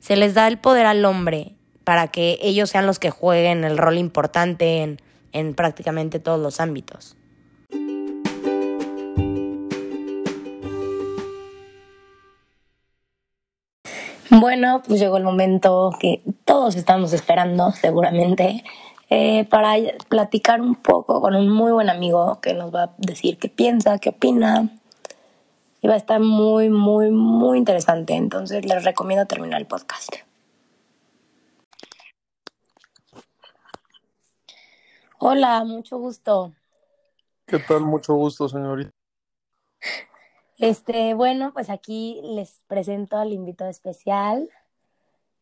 Se 0.00 0.16
les 0.16 0.34
da 0.34 0.48
el 0.48 0.58
poder 0.58 0.86
al 0.86 1.04
hombre 1.04 1.54
para 1.84 2.08
que 2.08 2.38
ellos 2.42 2.70
sean 2.70 2.86
los 2.86 2.98
que 2.98 3.10
jueguen 3.10 3.64
el 3.64 3.78
rol 3.78 3.98
importante 3.98 4.82
en, 4.82 4.98
en 5.32 5.54
prácticamente 5.54 6.18
todos 6.18 6.40
los 6.40 6.60
ámbitos. 6.60 7.16
Bueno, 14.30 14.82
pues 14.86 14.98
llegó 14.98 15.18
el 15.18 15.24
momento 15.24 15.90
que 16.00 16.22
todos 16.46 16.74
estamos 16.74 17.12
esperando, 17.12 17.70
seguramente, 17.72 18.64
eh, 19.14 19.44
para 19.44 19.74
platicar 20.08 20.62
un 20.62 20.74
poco 20.74 21.20
con 21.20 21.34
un 21.34 21.50
muy 21.50 21.70
buen 21.70 21.90
amigo 21.90 22.40
que 22.40 22.54
nos 22.54 22.74
va 22.74 22.84
a 22.84 22.94
decir 22.96 23.38
qué 23.38 23.50
piensa, 23.50 23.98
qué 23.98 24.08
opina. 24.08 24.70
Y 25.82 25.88
va 25.88 25.92
a 25.92 25.98
estar 25.98 26.18
muy, 26.18 26.70
muy, 26.70 27.10
muy 27.10 27.58
interesante. 27.58 28.14
Entonces 28.14 28.64
les 28.64 28.82
recomiendo 28.84 29.26
terminar 29.26 29.60
el 29.60 29.66
podcast. 29.66 30.14
Hola, 35.18 35.62
mucho 35.64 35.98
gusto. 35.98 36.54
¿Qué 37.44 37.58
tal? 37.58 37.82
Mucho 37.82 38.14
gusto, 38.14 38.48
señorita. 38.48 38.92
Este, 40.56 41.12
bueno, 41.12 41.52
pues 41.52 41.68
aquí 41.68 42.18
les 42.24 42.62
presento 42.66 43.18
al 43.18 43.34
invitado 43.34 43.68
especial. 43.68 44.48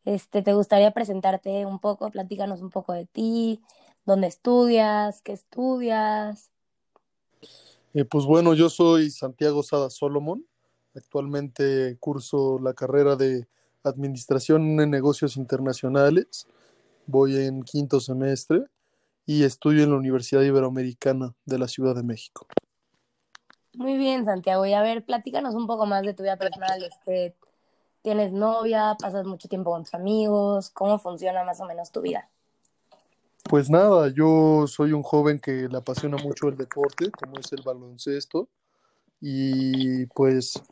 Este, 0.05 0.43
¿te 0.43 0.55
gustaría 0.55 0.91
presentarte 0.93 1.67
un 1.67 1.79
poco? 1.79 2.11
Platícanos 2.11 2.63
un 2.63 2.71
poco 2.71 2.93
de 2.93 3.07
ti, 3.07 3.61
dónde 4.07 4.27
estudias, 4.27 5.23
qué 5.23 5.33
estudias. 5.33 6.51
Eh, 7.93 8.05
pues 8.05 8.25
bueno, 8.25 8.55
yo 8.55 8.69
soy 8.71 9.11
Santiago 9.11 9.63
Sada 9.63 9.91
Solomon. 9.91 10.45
Actualmente 10.95 11.97
curso 11.99 12.59
la 12.61 12.75
carrera 12.75 13.17
de 13.17 13.47
Administración 13.83 14.81
en 14.81 14.91
Negocios 14.91 15.37
Internacionales. 15.37 16.47
Voy 17.07 17.37
en 17.37 17.63
quinto 17.63 18.01
semestre 18.01 18.65
y 19.27 19.45
estudio 19.45 19.85
en 19.85 19.91
la 19.91 19.97
Universidad 19.97 20.43
Iberoamericana 20.43 21.35
de 21.45 21.59
la 21.59 21.69
Ciudad 21.69 21.95
de 21.95 22.03
México. 22.03 22.47
Muy 23.75 23.97
bien, 23.97 24.25
Santiago. 24.25 24.67
Y 24.67 24.73
a 24.73 24.83
ver, 24.83 25.05
platícanos 25.05 25.55
un 25.55 25.67
poco 25.67 25.87
más 25.87 26.03
de 26.03 26.15
tu 26.15 26.23
vida 26.23 26.37
personal. 26.37 26.83
Este, 26.83 27.37
¿Tienes 28.03 28.33
novia? 28.33 28.97
¿Pasas 28.99 29.27
mucho 29.27 29.49
tiempo 29.49 29.71
con 29.71 29.85
tus 29.85 29.95
amigos? 29.95 30.71
¿Cómo 30.71 30.99
funciona 30.99 31.45
más 31.45 31.61
o 31.61 31.67
menos 31.67 31.93
tu 31.93 32.01
vida? 32.01 32.29
Pues 33.45 33.69
nada, 33.69 34.09
yo 34.09 34.67
soy 34.67 34.93
un 34.93 35.03
joven 35.03 35.39
que 35.39 35.69
le 35.69 35.77
apasiona 35.77 36.17
mucho 36.17 36.49
el 36.49 36.57
deporte, 36.57 37.11
como 37.11 37.39
es 37.39 37.53
el 37.53 37.63
baloncesto, 37.63 38.49
y 39.21 40.07
pues 40.07 40.63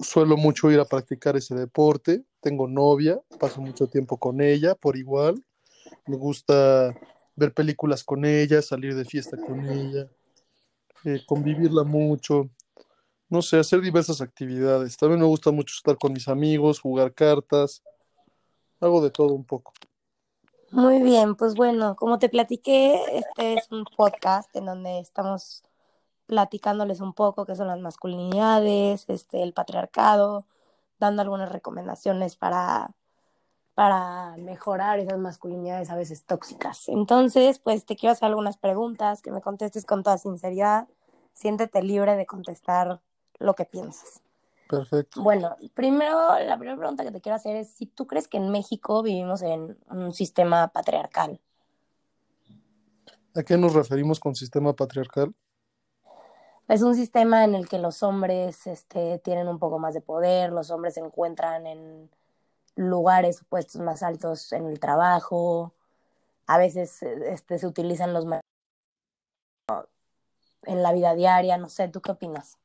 suelo 0.00 0.36
mucho 0.36 0.70
ir 0.70 0.80
a 0.80 0.84
practicar 0.84 1.36
ese 1.36 1.54
deporte. 1.54 2.24
Tengo 2.40 2.66
novia, 2.66 3.20
paso 3.38 3.60
mucho 3.60 3.86
tiempo 3.86 4.16
con 4.16 4.40
ella 4.40 4.74
por 4.74 4.96
igual. 4.96 5.44
Me 6.06 6.16
gusta 6.16 6.96
ver 7.36 7.52
películas 7.52 8.02
con 8.02 8.24
ella, 8.24 8.62
salir 8.62 8.94
de 8.94 9.04
fiesta 9.04 9.36
con 9.36 9.68
ella, 9.68 10.08
eh, 11.04 11.22
convivirla 11.26 11.84
mucho, 11.84 12.48
no 13.28 13.42
sé, 13.42 13.58
hacer 13.58 13.80
diversas 13.80 14.20
actividades. 14.20 14.96
También 14.96 15.20
me 15.20 15.26
gusta 15.26 15.50
mucho 15.50 15.74
estar 15.76 15.96
con 15.98 16.12
mis 16.12 16.28
amigos, 16.28 16.80
jugar 16.80 17.12
cartas, 17.12 17.82
hago 18.80 19.02
de 19.02 19.10
todo 19.10 19.34
un 19.34 19.44
poco. 19.44 19.72
Muy 20.72 21.02
bien, 21.02 21.36
pues 21.36 21.54
bueno, 21.54 21.96
como 21.96 22.18
te 22.18 22.28
platiqué, 22.28 23.00
este 23.12 23.54
es 23.54 23.70
un 23.70 23.84
podcast 23.96 24.54
en 24.56 24.66
donde 24.66 24.98
estamos 24.98 25.62
platicándoles 26.26 27.00
un 27.00 27.12
poco 27.12 27.46
qué 27.46 27.54
son 27.54 27.68
las 27.68 27.78
masculinidades, 27.78 29.04
este, 29.08 29.42
el 29.42 29.52
patriarcado, 29.52 30.44
dando 30.98 31.22
algunas 31.22 31.50
recomendaciones 31.50 32.36
para, 32.36 32.90
para 33.74 34.36
mejorar 34.38 34.98
esas 34.98 35.18
masculinidades 35.18 35.90
a 35.90 35.96
veces 35.96 36.24
tóxicas. 36.24 36.88
Entonces, 36.88 37.60
pues 37.60 37.84
te 37.84 37.96
quiero 37.96 38.12
hacer 38.12 38.26
algunas 38.26 38.56
preguntas, 38.56 39.22
que 39.22 39.30
me 39.30 39.40
contestes 39.40 39.86
con 39.86 40.02
toda 40.02 40.18
sinceridad. 40.18 40.88
Siéntete 41.32 41.82
libre 41.82 42.16
de 42.16 42.26
contestar 42.26 43.00
lo 43.38 43.54
que 43.54 43.64
piensas. 43.64 44.20
Perfecto. 44.68 45.22
Bueno, 45.22 45.56
primero, 45.74 46.38
la 46.40 46.56
primera 46.58 46.76
pregunta 46.76 47.04
que 47.04 47.12
te 47.12 47.20
quiero 47.20 47.36
hacer 47.36 47.56
es 47.56 47.70
si 47.70 47.86
tú 47.86 48.06
crees 48.06 48.26
que 48.26 48.36
en 48.36 48.50
México 48.50 49.02
vivimos 49.02 49.42
en 49.42 49.78
un 49.88 50.12
sistema 50.12 50.68
patriarcal. 50.68 51.40
¿A 53.34 53.42
qué 53.42 53.56
nos 53.56 53.74
referimos 53.74 54.18
con 54.18 54.34
sistema 54.34 54.74
patriarcal? 54.74 55.34
Es 56.68 56.82
un 56.82 56.96
sistema 56.96 57.44
en 57.44 57.54
el 57.54 57.68
que 57.68 57.78
los 57.78 58.02
hombres 58.02 58.66
este, 58.66 59.18
tienen 59.20 59.46
un 59.46 59.60
poco 59.60 59.78
más 59.78 59.94
de 59.94 60.00
poder, 60.00 60.50
los 60.52 60.70
hombres 60.70 60.94
se 60.94 61.00
encuentran 61.00 61.66
en 61.66 62.10
lugares 62.74 63.44
puestos 63.48 63.80
más 63.80 64.02
altos 64.02 64.52
en 64.52 64.66
el 64.66 64.80
trabajo, 64.80 65.74
a 66.46 66.58
veces 66.58 67.02
este, 67.02 67.58
se 67.58 67.66
utilizan 67.66 68.12
los 68.12 68.26
en 70.62 70.82
la 70.82 70.92
vida 70.92 71.14
diaria, 71.14 71.58
no 71.58 71.68
sé, 71.68 71.88
¿tú 71.88 72.00
qué 72.00 72.12
opinas? 72.12 72.58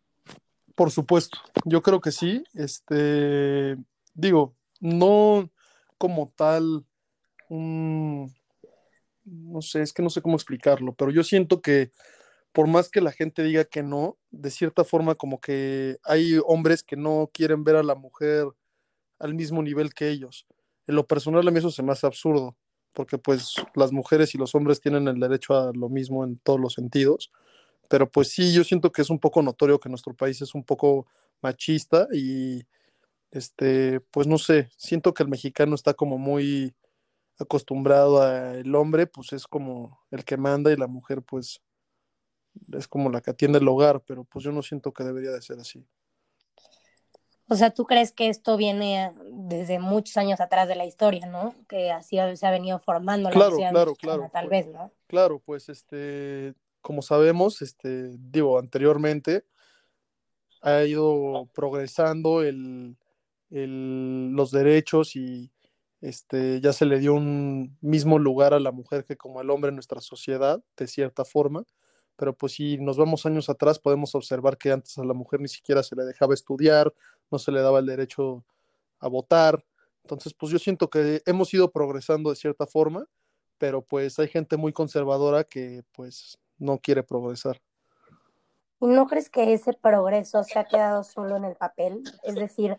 Por 0.81 0.89
supuesto, 0.89 1.37
yo 1.63 1.83
creo 1.83 2.01
que 2.01 2.11
sí. 2.11 2.43
Este, 2.55 3.77
digo, 4.15 4.55
no 4.79 5.47
como 5.99 6.33
tal, 6.35 6.83
no 7.49 8.27
sé, 9.61 9.83
es 9.83 9.93
que 9.93 10.01
no 10.01 10.09
sé 10.09 10.23
cómo 10.23 10.37
explicarlo, 10.37 10.95
pero 10.95 11.11
yo 11.11 11.23
siento 11.23 11.61
que 11.61 11.91
por 12.51 12.65
más 12.65 12.89
que 12.89 12.99
la 12.99 13.11
gente 13.11 13.43
diga 13.43 13.63
que 13.63 13.83
no, 13.83 14.17
de 14.31 14.49
cierta 14.49 14.83
forma 14.83 15.13
como 15.13 15.39
que 15.39 15.99
hay 16.03 16.39
hombres 16.47 16.81
que 16.81 16.95
no 16.95 17.29
quieren 17.31 17.63
ver 17.63 17.75
a 17.75 17.83
la 17.83 17.93
mujer 17.93 18.47
al 19.19 19.35
mismo 19.35 19.61
nivel 19.61 19.93
que 19.93 20.09
ellos. 20.09 20.47
En 20.87 20.95
lo 20.95 21.05
personal 21.05 21.47
a 21.47 21.51
mí 21.51 21.59
eso 21.59 21.69
se 21.69 21.83
me 21.83 21.91
hace 21.91 22.07
absurdo, 22.07 22.57
porque 22.91 23.19
pues 23.19 23.53
las 23.75 23.91
mujeres 23.91 24.33
y 24.33 24.39
los 24.39 24.55
hombres 24.55 24.81
tienen 24.81 25.07
el 25.07 25.19
derecho 25.19 25.53
a 25.53 25.73
lo 25.75 25.89
mismo 25.89 26.23
en 26.23 26.39
todos 26.39 26.59
los 26.59 26.73
sentidos 26.73 27.31
pero 27.91 28.09
pues 28.09 28.29
sí, 28.29 28.53
yo 28.53 28.63
siento 28.63 28.89
que 28.89 29.01
es 29.01 29.09
un 29.09 29.19
poco 29.19 29.41
notorio 29.41 29.77
que 29.77 29.89
nuestro 29.89 30.15
país 30.15 30.41
es 30.41 30.55
un 30.55 30.63
poco 30.63 31.07
machista 31.41 32.07
y 32.13 32.63
este, 33.31 33.99
pues 33.99 34.27
no 34.27 34.37
sé, 34.37 34.69
siento 34.77 35.13
que 35.13 35.23
el 35.23 35.29
mexicano 35.29 35.75
está 35.75 35.93
como 35.93 36.17
muy 36.17 36.73
acostumbrado 37.37 38.21
al 38.21 38.73
hombre, 38.75 39.07
pues 39.07 39.33
es 39.33 39.45
como 39.45 39.99
el 40.09 40.23
que 40.23 40.37
manda 40.37 40.71
y 40.71 40.77
la 40.77 40.87
mujer 40.87 41.21
pues 41.21 41.61
es 42.71 42.87
como 42.87 43.09
la 43.09 43.19
que 43.19 43.31
atiende 43.31 43.59
el 43.59 43.67
hogar, 43.67 43.99
pero 44.07 44.23
pues 44.23 44.45
yo 44.45 44.53
no 44.53 44.61
siento 44.61 44.93
que 44.93 45.03
debería 45.03 45.31
de 45.31 45.41
ser 45.41 45.59
así. 45.59 45.85
O 47.49 47.55
sea, 47.55 47.71
¿tú 47.71 47.83
crees 47.83 48.13
que 48.13 48.29
esto 48.29 48.55
viene 48.55 49.13
desde 49.49 49.79
muchos 49.79 50.15
años 50.15 50.39
atrás 50.39 50.69
de 50.69 50.75
la 50.75 50.85
historia, 50.85 51.25
¿no? 51.25 51.55
Que 51.67 51.91
así 51.91 52.15
se 52.35 52.47
ha 52.47 52.51
venido 52.51 52.79
formando 52.79 53.29
la 53.29 53.35
claro, 53.35 53.57
claro, 53.57 53.95
claro, 53.95 54.29
tal 54.31 54.47
vez, 54.47 54.67
¿no? 54.67 54.93
Claro, 55.07 55.39
pues 55.39 55.67
este, 55.67 56.55
como 56.81 57.01
sabemos, 57.01 57.61
este, 57.61 58.11
digo, 58.17 58.59
anteriormente 58.59 59.45
ha 60.61 60.83
ido 60.83 61.49
progresando 61.53 62.43
el, 62.43 62.97
el, 63.49 64.31
los 64.31 64.51
derechos 64.51 65.15
y 65.15 65.51
este, 66.01 66.59
ya 66.61 66.73
se 66.73 66.85
le 66.85 66.99
dio 66.99 67.13
un 67.13 67.77
mismo 67.81 68.19
lugar 68.19 68.53
a 68.53 68.59
la 68.59 68.71
mujer 68.71 69.05
que 69.05 69.17
como 69.17 69.39
al 69.39 69.49
hombre 69.49 69.69
en 69.69 69.75
nuestra 69.75 70.01
sociedad, 70.01 70.63
de 70.77 70.87
cierta 70.87 71.25
forma. 71.25 71.63
Pero 72.15 72.35
pues 72.35 72.53
si 72.53 72.77
nos 72.77 72.97
vamos 72.97 73.25
años 73.25 73.49
atrás, 73.49 73.79
podemos 73.79 74.13
observar 74.15 74.57
que 74.57 74.71
antes 74.71 74.97
a 74.97 75.03
la 75.03 75.13
mujer 75.13 75.39
ni 75.39 75.47
siquiera 75.47 75.83
se 75.83 75.95
le 75.95 76.03
dejaba 76.03 76.33
estudiar, 76.33 76.93
no 77.31 77.39
se 77.39 77.51
le 77.51 77.61
daba 77.61 77.79
el 77.79 77.85
derecho 77.85 78.45
a 78.99 79.07
votar. 79.07 79.63
Entonces, 80.03 80.33
pues 80.33 80.51
yo 80.51 80.59
siento 80.59 80.89
que 80.89 81.21
hemos 81.25 81.53
ido 81.53 81.71
progresando 81.71 82.29
de 82.29 82.35
cierta 82.35 82.67
forma, 82.67 83.07
pero 83.57 83.83
pues 83.83 84.17
hay 84.19 84.27
gente 84.27 84.57
muy 84.57 84.73
conservadora 84.73 85.43
que 85.43 85.83
pues 85.91 86.37
no 86.61 86.77
quiere 86.79 87.03
progresar. 87.03 87.59
¿Y 88.79 88.87
no 88.87 89.05
crees 89.07 89.29
que 89.29 89.53
ese 89.53 89.73
progreso 89.73 90.43
se 90.43 90.57
ha 90.57 90.63
quedado 90.63 91.03
solo 91.03 91.35
en 91.37 91.45
el 91.45 91.55
papel? 91.55 92.03
Es 92.23 92.35
decir, 92.35 92.77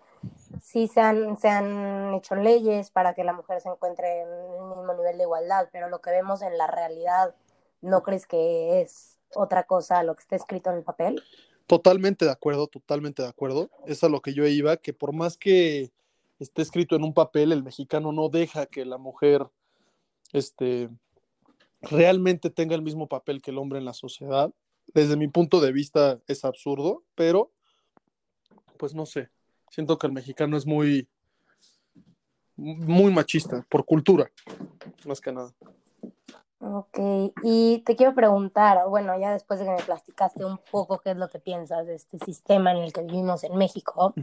sí 0.60 0.88
se 0.88 1.00
han, 1.00 1.36
se 1.36 1.48
han 1.48 2.12
hecho 2.14 2.34
leyes 2.34 2.90
para 2.90 3.14
que 3.14 3.22
la 3.22 3.32
mujer 3.32 3.60
se 3.60 3.68
encuentre 3.68 4.22
en 4.22 4.28
el 4.28 4.68
mismo 4.68 4.94
nivel 4.94 5.16
de 5.16 5.22
igualdad, 5.22 5.68
pero 5.70 5.88
lo 5.88 6.00
que 6.00 6.10
vemos 6.10 6.42
en 6.42 6.58
la 6.58 6.66
realidad, 6.66 7.36
¿no 7.82 8.02
crees 8.02 8.26
que 8.26 8.80
es 8.80 9.18
otra 9.34 9.62
cosa 9.64 10.00
a 10.00 10.02
lo 10.02 10.16
que 10.16 10.22
está 10.22 10.34
escrito 10.34 10.70
en 10.70 10.78
el 10.78 10.82
papel? 10.82 11.22
Totalmente 11.68 12.24
de 12.24 12.32
acuerdo, 12.32 12.66
totalmente 12.66 13.22
de 13.22 13.28
acuerdo. 13.28 13.70
Es 13.86 14.02
a 14.02 14.08
lo 14.08 14.22
que 14.22 14.34
yo 14.34 14.44
iba, 14.46 14.76
que 14.78 14.92
por 14.92 15.12
más 15.12 15.36
que 15.36 15.92
esté 16.40 16.62
escrito 16.62 16.96
en 16.96 17.04
un 17.04 17.14
papel, 17.14 17.52
el 17.52 17.62
mexicano 17.62 18.10
no 18.10 18.28
deja 18.28 18.66
que 18.66 18.84
la 18.84 18.98
mujer 18.98 19.46
este, 20.32 20.88
realmente 21.82 22.50
tenga 22.50 22.74
el 22.74 22.82
mismo 22.82 23.08
papel 23.08 23.42
que 23.42 23.50
el 23.50 23.58
hombre 23.58 23.78
en 23.78 23.84
la 23.84 23.92
sociedad. 23.92 24.52
Desde 24.94 25.16
mi 25.16 25.28
punto 25.28 25.60
de 25.60 25.72
vista 25.72 26.20
es 26.26 26.44
absurdo, 26.44 27.02
pero 27.14 27.50
pues 28.76 28.94
no 28.94 29.06
sé, 29.06 29.28
siento 29.70 29.98
que 29.98 30.06
el 30.06 30.12
mexicano 30.12 30.56
es 30.56 30.66
muy, 30.66 31.08
muy 32.56 33.12
machista 33.12 33.64
por 33.68 33.84
cultura, 33.84 34.30
más 35.06 35.20
que 35.20 35.32
nada. 35.32 35.52
Ok, 36.58 36.98
y 37.42 37.82
te 37.84 37.96
quiero 37.96 38.14
preguntar, 38.14 38.78
bueno, 38.88 39.18
ya 39.18 39.32
después 39.32 39.58
de 39.58 39.66
que 39.66 39.72
me 39.72 39.82
platicaste 39.82 40.44
un 40.44 40.58
poco 40.70 41.00
qué 41.00 41.10
es 41.10 41.16
lo 41.16 41.28
que 41.28 41.40
piensas 41.40 41.86
de 41.86 41.96
este 41.96 42.18
sistema 42.24 42.70
en 42.70 42.78
el 42.78 42.92
que 42.92 43.02
vivimos 43.02 43.42
en 43.42 43.56
México, 43.56 44.14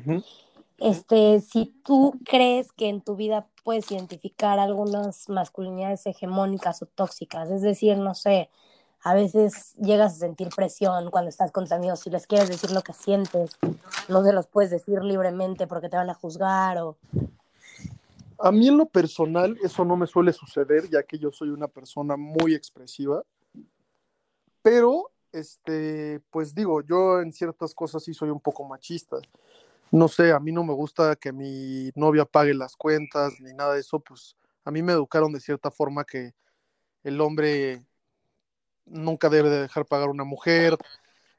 este, 0.79 1.39
si 1.41 1.73
tú 1.83 2.13
crees 2.25 2.71
que 2.71 2.89
en 2.89 3.01
tu 3.01 3.15
vida 3.15 3.47
puedes 3.63 3.91
identificar 3.91 4.59
algunas 4.59 5.29
masculinidades 5.29 6.05
hegemónicas 6.05 6.81
o 6.81 6.85
tóxicas, 6.85 7.49
es 7.49 7.61
decir, 7.61 7.97
no 7.97 8.15
sé, 8.15 8.49
a 9.01 9.13
veces 9.13 9.75
llegas 9.75 10.13
a 10.13 10.19
sentir 10.19 10.49
presión 10.55 11.09
cuando 11.11 11.29
estás 11.29 11.51
con 11.51 11.65
tus 11.65 11.71
amigos, 11.71 11.99
si 12.01 12.09
les 12.09 12.27
quieres 12.27 12.49
decir 12.49 12.71
lo 12.71 12.81
que 12.81 12.93
sientes, 12.93 13.57
no 14.07 14.23
se 14.23 14.33
los 14.33 14.47
puedes 14.47 14.71
decir 14.71 15.03
libremente 15.03 15.67
porque 15.67 15.89
te 15.89 15.97
van 15.97 16.09
a 16.09 16.13
juzgar 16.13 16.77
o... 16.79 16.97
A 18.41 18.51
mí 18.51 18.69
en 18.69 18.77
lo 18.77 18.85
personal 18.85 19.57
eso 19.61 19.83
no 19.83 19.97
me 19.97 20.07
suele 20.07 20.31
suceder, 20.31 20.89
ya 20.89 21.03
que 21.03 21.19
yo 21.19 21.31
soy 21.31 21.49
una 21.49 21.67
persona 21.67 22.15
muy 22.15 22.55
expresiva, 22.55 23.23
pero, 24.61 25.11
este, 25.31 26.21
pues 26.29 26.53
digo, 26.55 26.81
yo 26.81 27.21
en 27.21 27.33
ciertas 27.33 27.73
cosas 27.73 28.03
sí 28.03 28.13
soy 28.13 28.29
un 28.29 28.39
poco 28.39 28.63
machista 28.63 29.17
no 29.91 30.07
sé, 30.07 30.31
a 30.31 30.39
mí 30.39 30.51
no 30.51 30.63
me 30.63 30.73
gusta 30.73 31.15
que 31.15 31.31
mi 31.31 31.91
novia 31.95 32.25
pague 32.25 32.53
las 32.53 32.75
cuentas 32.75 33.33
ni 33.39 33.53
nada 33.53 33.73
de 33.73 33.81
eso, 33.81 33.99
pues 33.99 34.35
a 34.63 34.71
mí 34.71 34.81
me 34.81 34.93
educaron 34.93 35.31
de 35.33 35.39
cierta 35.39 35.71
forma 35.71 36.05
que 36.05 36.33
el 37.03 37.19
hombre 37.21 37.83
nunca 38.85 39.29
debe 39.29 39.49
de 39.49 39.61
dejar 39.61 39.85
pagar 39.85 40.09
a 40.09 40.11
una 40.11 40.23
mujer. 40.23 40.77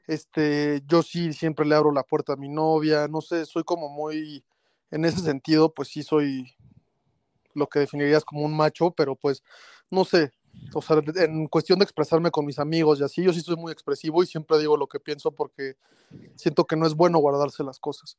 Este, 0.07 0.81
yo 0.87 1.03
sí 1.03 1.33
siempre 1.33 1.65
le 1.65 1.75
abro 1.75 1.91
la 1.91 2.03
puerta 2.03 2.33
a 2.33 2.37
mi 2.37 2.49
novia, 2.49 3.07
no 3.07 3.21
sé, 3.21 3.45
soy 3.45 3.63
como 3.63 3.89
muy, 3.89 4.43
en 4.89 5.05
ese 5.05 5.19
sentido, 5.19 5.73
pues 5.73 5.89
sí 5.89 6.03
soy 6.03 6.53
lo 7.53 7.67
que 7.67 7.79
definirías 7.79 8.25
como 8.25 8.41
un 8.41 8.55
macho, 8.55 8.91
pero 8.91 9.15
pues 9.15 9.43
no 9.89 10.03
sé, 10.05 10.31
o 10.73 10.81
sea, 10.81 11.01
en 11.15 11.47
cuestión 11.47 11.79
de 11.79 11.83
expresarme 11.83 12.31
con 12.31 12.45
mis 12.45 12.59
amigos 12.59 12.99
y 12.99 13.03
así, 13.03 13.23
yo 13.23 13.33
sí 13.33 13.41
soy 13.41 13.55
muy 13.55 13.71
expresivo 13.71 14.23
y 14.23 14.27
siempre 14.27 14.57
digo 14.57 14.77
lo 14.77 14.87
que 14.87 14.99
pienso 14.99 15.31
porque 15.31 15.75
siento 16.35 16.65
que 16.65 16.75
no 16.75 16.85
es 16.85 16.93
bueno 16.93 17.19
guardarse 17.19 17.63
las 17.63 17.79
cosas. 17.79 18.17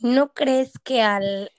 ¿No 0.00 0.32
crees 0.32 0.78
que 0.78 1.02
al 1.02 1.50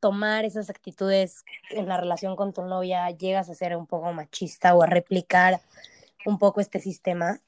tomar 0.00 0.44
esas 0.44 0.68
actitudes 0.68 1.44
en 1.70 1.88
la 1.88 1.98
relación 1.98 2.36
con 2.36 2.52
tu 2.52 2.62
novia 2.62 3.10
llegas 3.10 3.48
a 3.48 3.54
ser 3.54 3.76
un 3.76 3.86
poco 3.86 4.12
machista 4.12 4.74
o 4.74 4.82
a 4.82 4.86
replicar 4.86 5.60
un 6.26 6.38
poco 6.38 6.60
este 6.60 6.80
sistema? 6.80 7.40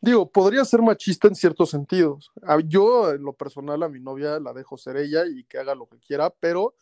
Digo, 0.00 0.30
podría 0.30 0.64
ser 0.64 0.80
machista 0.80 1.28
en 1.28 1.34
ciertos 1.34 1.70
sentidos. 1.70 2.32
Yo, 2.66 3.10
en 3.10 3.22
lo 3.22 3.34
personal, 3.34 3.82
a 3.82 3.88
mi 3.88 4.00
novia 4.00 4.40
la 4.40 4.54
dejo 4.54 4.78
ser 4.78 4.96
ella 4.96 5.26
y 5.26 5.44
que 5.44 5.58
haga 5.58 5.74
lo 5.74 5.86
que 5.86 5.98
quiera, 5.98 6.30
pero 6.30 6.74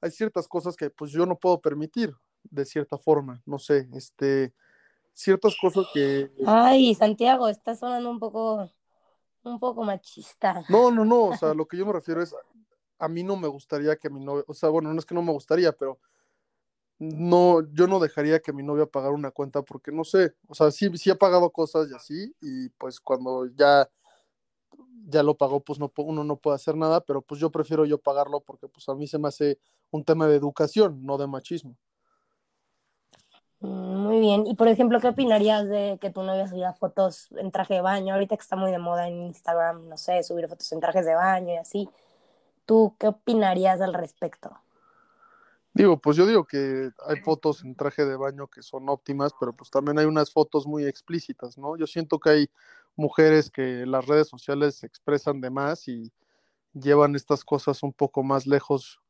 hay 0.00 0.12
ciertas 0.12 0.46
cosas 0.46 0.76
que 0.76 0.90
pues 0.90 1.10
yo 1.10 1.26
no 1.26 1.36
puedo 1.36 1.60
permitir 1.60 2.14
de 2.44 2.64
cierta 2.64 2.96
forma, 2.96 3.42
no 3.44 3.58
sé, 3.58 3.88
este, 3.94 4.54
ciertas 5.12 5.56
cosas 5.60 5.86
que... 5.92 6.30
Ay, 6.46 6.94
Santiago, 6.94 7.48
estás 7.48 7.80
sonando 7.80 8.08
un 8.08 8.18
poco, 8.18 8.70
un 9.42 9.58
poco 9.58 9.84
machista. 9.84 10.64
No, 10.68 10.90
no, 10.90 11.04
no, 11.04 11.26
o 11.26 11.36
sea, 11.36 11.54
lo 11.54 11.66
que 11.66 11.76
yo 11.76 11.86
me 11.86 11.92
refiero 11.92 12.22
es, 12.22 12.34
a 12.98 13.08
mí 13.08 13.22
no 13.22 13.36
me 13.36 13.48
gustaría 13.48 13.96
que 13.96 14.10
mi 14.10 14.20
novia, 14.20 14.44
o 14.46 14.54
sea, 14.54 14.68
bueno, 14.68 14.92
no 14.92 14.98
es 14.98 15.06
que 15.06 15.14
no 15.14 15.22
me 15.22 15.32
gustaría, 15.32 15.72
pero 15.72 15.98
no, 16.98 17.62
yo 17.72 17.86
no 17.86 17.98
dejaría 17.98 18.40
que 18.40 18.52
mi 18.52 18.62
novia 18.62 18.84
pagara 18.84 19.14
una 19.14 19.30
cuenta 19.30 19.62
porque 19.62 19.90
no 19.90 20.04
sé, 20.04 20.34
o 20.48 20.54
sea, 20.54 20.70
sí, 20.70 20.90
sí 20.98 21.10
ha 21.10 21.16
pagado 21.16 21.50
cosas 21.50 21.90
y 21.90 21.94
así, 21.94 22.36
y 22.42 22.68
pues 22.70 23.00
cuando 23.00 23.46
ya, 23.46 23.88
ya 25.06 25.22
lo 25.22 25.36
pagó, 25.36 25.60
pues 25.60 25.78
no, 25.78 25.90
uno 25.96 26.24
no 26.24 26.36
puede 26.36 26.56
hacer 26.56 26.76
nada, 26.76 27.00
pero 27.00 27.22
pues 27.22 27.40
yo 27.40 27.50
prefiero 27.50 27.86
yo 27.86 27.98
pagarlo 27.98 28.40
porque 28.40 28.68
pues 28.68 28.88
a 28.88 28.94
mí 28.94 29.06
se 29.06 29.18
me 29.18 29.28
hace 29.28 29.58
un 29.90 30.04
tema 30.04 30.26
de 30.26 30.36
educación, 30.36 31.04
no 31.04 31.16
de 31.16 31.26
machismo. 31.26 31.76
Muy 33.60 34.20
bien. 34.20 34.46
Y 34.46 34.54
por 34.54 34.68
ejemplo, 34.68 35.00
¿qué 35.00 35.08
opinarías 35.08 35.68
de 35.68 35.98
que 36.00 36.10
tu 36.10 36.22
novia 36.22 36.48
subiera 36.48 36.72
fotos 36.72 37.28
en 37.32 37.50
traje 37.50 37.74
de 37.74 37.80
baño? 37.82 38.14
Ahorita 38.14 38.36
que 38.36 38.42
está 38.42 38.56
muy 38.56 38.70
de 38.70 38.78
moda 38.78 39.06
en 39.06 39.22
Instagram, 39.26 39.88
no 39.88 39.98
sé, 39.98 40.22
subir 40.22 40.48
fotos 40.48 40.72
en 40.72 40.80
trajes 40.80 41.04
de 41.04 41.14
baño 41.14 41.52
y 41.52 41.56
así. 41.56 41.88
¿Tú 42.64 42.94
qué 42.98 43.08
opinarías 43.08 43.80
al 43.82 43.92
respecto? 43.92 44.56
Digo, 45.74 45.98
pues 45.98 46.16
yo 46.16 46.26
digo 46.26 46.44
que 46.46 46.90
hay 47.06 47.20
fotos 47.20 47.62
en 47.62 47.76
traje 47.76 48.04
de 48.04 48.16
baño 48.16 48.48
que 48.48 48.62
son 48.62 48.88
óptimas, 48.88 49.32
pero 49.38 49.52
pues 49.52 49.70
también 49.70 49.98
hay 49.98 50.06
unas 50.06 50.32
fotos 50.32 50.66
muy 50.66 50.84
explícitas, 50.86 51.58
¿no? 51.58 51.76
Yo 51.76 51.86
siento 51.86 52.18
que 52.18 52.30
hay 52.30 52.50
mujeres 52.96 53.50
que 53.50 53.84
las 53.86 54.06
redes 54.06 54.28
sociales 54.28 54.76
se 54.76 54.86
expresan 54.86 55.40
de 55.40 55.50
más 55.50 55.86
y 55.86 56.10
llevan 56.72 57.14
estas 57.14 57.44
cosas 57.44 57.82
un 57.82 57.92
poco 57.92 58.22
más 58.22 58.46
lejos 58.46 59.00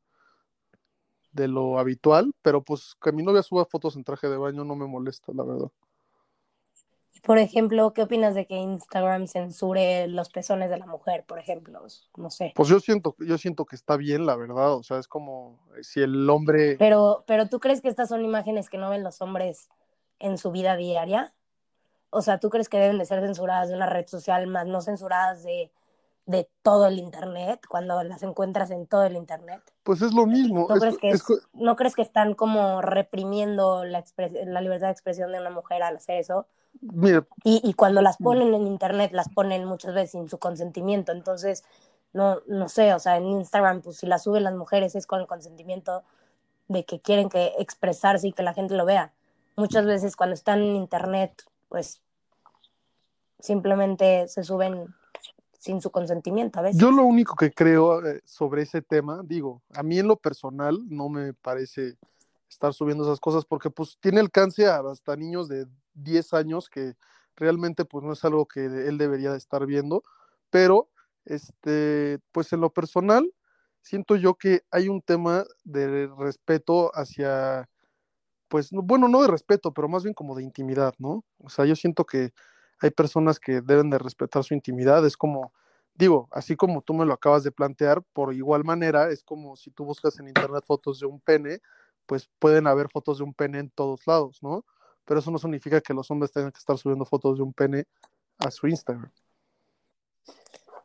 de 1.31 1.47
lo 1.47 1.79
habitual, 1.79 2.33
pero 2.41 2.61
pues 2.61 2.95
que 3.01 3.11
mi 3.11 3.23
novia 3.23 3.43
suba 3.43 3.65
fotos 3.65 3.95
en 3.95 4.03
traje 4.03 4.27
de 4.27 4.37
baño 4.37 4.63
no 4.63 4.75
me 4.75 4.87
molesta, 4.87 5.31
la 5.33 5.43
verdad. 5.43 5.71
Por 7.21 7.37
ejemplo, 7.37 7.93
¿qué 7.93 8.01
opinas 8.01 8.33
de 8.33 8.47
que 8.47 8.55
Instagram 8.55 9.27
censure 9.27 10.07
los 10.07 10.29
pezones 10.29 10.71
de 10.71 10.79
la 10.79 10.87
mujer, 10.87 11.23
por 11.27 11.37
ejemplo? 11.37 11.85
No 12.17 12.29
sé. 12.31 12.51
Pues 12.55 12.67
yo 12.67 12.79
siento, 12.79 13.15
yo 13.19 13.37
siento 13.37 13.65
que 13.65 13.75
está 13.75 13.95
bien, 13.95 14.25
la 14.25 14.35
verdad. 14.35 14.73
O 14.73 14.81
sea, 14.81 14.97
es 14.97 15.07
como 15.07 15.59
eh, 15.77 15.83
si 15.83 16.01
el 16.01 16.27
hombre. 16.29 16.77
Pero, 16.79 17.23
pero 17.27 17.47
¿tú 17.47 17.59
crees 17.59 17.81
que 17.81 17.89
estas 17.89 18.09
son 18.09 18.25
imágenes 18.25 18.69
que 18.69 18.79
no 18.79 18.89
ven 18.89 19.03
los 19.03 19.21
hombres 19.21 19.69
en 20.17 20.39
su 20.39 20.49
vida 20.49 20.75
diaria? 20.75 21.31
O 22.09 22.23
sea, 22.23 22.39
¿tú 22.39 22.49
crees 22.49 22.69
que 22.69 22.79
deben 22.79 22.97
de 22.97 23.05
ser 23.05 23.21
censuradas 23.21 23.69
de 23.69 23.75
una 23.75 23.85
red 23.85 24.07
social, 24.07 24.47
más 24.47 24.65
no 24.65 24.81
censuradas 24.81 25.43
de, 25.43 25.71
de 26.25 26.49
todo 26.61 26.87
el 26.87 26.99
internet, 26.99 27.61
cuando 27.67 28.03
las 28.03 28.23
encuentras 28.23 28.71
en 28.71 28.87
todo 28.87 29.03
el 29.03 29.15
internet? 29.15 29.61
Pues 29.83 30.01
es 30.01 30.13
lo 30.13 30.25
mismo. 30.25 30.67
¿No, 30.69 30.75
crees, 30.75 30.97
que 30.97 31.13
¿no 31.53 31.75
crees 31.75 31.95
que 31.95 32.01
están 32.01 32.35
como 32.35 32.81
reprimiendo 32.81 33.83
la, 33.83 34.03
la 34.45 34.61
libertad 34.61 34.87
de 34.87 34.93
expresión 34.93 35.31
de 35.31 35.39
una 35.39 35.49
mujer 35.49 35.83
al 35.83 35.97
hacer 35.97 36.19
eso? 36.19 36.45
Y, 37.43 37.61
y, 37.63 37.73
cuando 37.73 38.01
las 38.01 38.17
ponen 38.17 38.53
en 38.53 38.65
internet, 38.65 39.11
las 39.11 39.27
ponen 39.27 39.65
muchas 39.65 39.93
veces 39.93 40.11
sin 40.11 40.29
su 40.29 40.37
consentimiento. 40.37 41.11
Entonces, 41.11 41.65
no, 42.13 42.39
no 42.47 42.69
sé, 42.69 42.93
o 42.93 42.99
sea, 42.99 43.17
en 43.17 43.25
Instagram, 43.25 43.81
pues 43.81 43.97
si 43.97 44.07
las 44.07 44.23
suben 44.23 44.43
las 44.43 44.53
mujeres 44.53 44.95
es 44.95 45.05
con 45.05 45.19
el 45.19 45.27
consentimiento 45.27 46.03
de 46.69 46.85
que 46.85 47.01
quieren 47.01 47.29
que 47.29 47.53
expresarse 47.59 48.27
y 48.27 48.33
que 48.33 48.43
la 48.43 48.53
gente 48.53 48.75
lo 48.75 48.85
vea. 48.85 49.11
Muchas 49.57 49.85
veces 49.85 50.15
cuando 50.15 50.33
están 50.33 50.61
en 50.61 50.75
internet, 50.77 51.43
pues 51.67 52.01
simplemente 53.39 54.27
se 54.27 54.43
suben 54.43 54.93
sin 55.61 55.79
su 55.79 55.91
consentimiento 55.91 56.57
a 56.57 56.63
veces. 56.63 56.81
Yo 56.81 56.89
lo 56.89 57.03
único 57.03 57.35
que 57.35 57.51
creo 57.51 58.03
eh, 58.03 58.21
sobre 58.25 58.63
ese 58.63 58.81
tema, 58.81 59.21
digo, 59.23 59.61
a 59.75 59.83
mí 59.83 59.99
en 59.99 60.07
lo 60.07 60.15
personal 60.15 60.79
no 60.89 61.07
me 61.07 61.35
parece 61.35 61.97
estar 62.49 62.73
subiendo 62.73 63.03
esas 63.03 63.19
cosas 63.19 63.45
porque 63.45 63.69
pues 63.69 63.95
tiene 63.99 64.19
alcance 64.19 64.65
hasta 64.65 65.15
niños 65.15 65.47
de 65.47 65.67
10 65.93 66.33
años 66.33 66.67
que 66.67 66.95
realmente 67.35 67.85
pues 67.85 68.03
no 68.03 68.13
es 68.13 68.25
algo 68.25 68.47
que 68.47 68.65
él 68.65 68.97
debería 68.97 69.31
de 69.31 69.37
estar 69.37 69.67
viendo, 69.67 70.03
pero 70.49 70.89
este 71.25 72.17
pues 72.31 72.51
en 72.53 72.61
lo 72.61 72.73
personal 72.73 73.31
siento 73.81 74.15
yo 74.15 74.33
que 74.33 74.63
hay 74.71 74.89
un 74.89 74.99
tema 75.03 75.45
de 75.63 76.07
respeto 76.17 76.89
hacia 76.95 77.69
pues 78.47 78.69
bueno, 78.71 79.07
no 79.07 79.21
de 79.21 79.27
respeto, 79.27 79.71
pero 79.75 79.87
más 79.87 80.01
bien 80.01 80.15
como 80.15 80.35
de 80.35 80.41
intimidad, 80.41 80.95
¿no? 80.97 81.23
O 81.37 81.49
sea, 81.49 81.65
yo 81.65 81.75
siento 81.75 82.03
que 82.03 82.33
hay 82.81 82.91
personas 82.91 83.39
que 83.39 83.61
deben 83.61 83.89
de 83.89 83.97
respetar 83.97 84.43
su 84.43 84.53
intimidad, 84.53 85.05
es 85.05 85.15
como 85.15 85.53
digo, 85.95 86.27
así 86.31 86.55
como 86.55 86.81
tú 86.81 86.93
me 86.93 87.05
lo 87.05 87.13
acabas 87.13 87.43
de 87.43 87.51
plantear, 87.51 88.01
por 88.13 88.33
igual 88.33 88.63
manera 88.63 89.09
es 89.09 89.23
como 89.23 89.55
si 89.55 89.71
tú 89.71 89.85
buscas 89.85 90.19
en 90.19 90.27
internet 90.27 90.63
fotos 90.65 90.99
de 90.99 91.05
un 91.05 91.19
pene, 91.19 91.59
pues 92.05 92.29
pueden 92.39 92.67
haber 92.67 92.89
fotos 92.89 93.19
de 93.19 93.23
un 93.23 93.33
pene 93.33 93.59
en 93.59 93.69
todos 93.69 94.05
lados, 94.07 94.39
¿no? 94.41 94.65
Pero 95.05 95.19
eso 95.19 95.31
no 95.31 95.37
significa 95.37 95.81
que 95.81 95.93
los 95.93 96.09
hombres 96.11 96.31
tengan 96.31 96.51
que 96.51 96.59
estar 96.59 96.77
subiendo 96.77 97.05
fotos 97.05 97.37
de 97.37 97.43
un 97.43 97.53
pene 97.53 97.85
a 98.39 98.49
su 98.51 98.67
Instagram. 98.67 99.11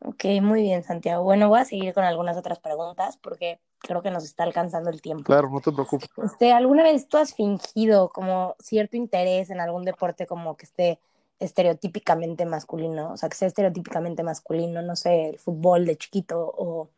Ok, 0.00 0.24
muy 0.42 0.62
bien, 0.62 0.85
Santiago. 0.85 1.24
Bueno, 1.24 1.48
voy 1.48 1.61
a 1.61 1.64
seguir 1.64 1.94
con 1.94 2.04
algunas 2.04 2.37
otras 2.37 2.61
preguntas 2.61 3.16
porque 3.16 3.59
creo 3.80 4.02
que 4.02 4.11
nos 4.11 4.24
está 4.24 4.44
alcanzando 4.44 4.90
el 4.90 5.00
tiempo. 5.00 5.24
Claro, 5.24 5.50
no 5.50 5.61
te 5.61 5.72
preocupes. 5.72 6.09
Este, 6.22 6.52
¿Alguna 6.52 6.82
vez 6.82 7.09
tú 7.09 7.16
has 7.16 7.35
fingido 7.35 8.11
como 8.11 8.54
cierto 8.59 8.96
interés 8.96 9.50
en 9.50 9.61
algún 9.61 9.85
deporte 9.85 10.26
como 10.26 10.56
que 10.56 10.66
esté 10.66 11.00
estereotípicamente 11.38 12.46
masculino? 12.46 13.12
O 13.12 13.16
sea, 13.16 13.29
que 13.29 13.37
sea 13.37 13.49
estereotípicamente 13.49 14.22
masculino, 14.22 14.83
no 14.83 14.96
sé, 14.96 15.31
el 15.31 15.38
fútbol 15.38 15.87
de 15.87 15.96
chiquito 15.96 16.40
o 16.40 16.90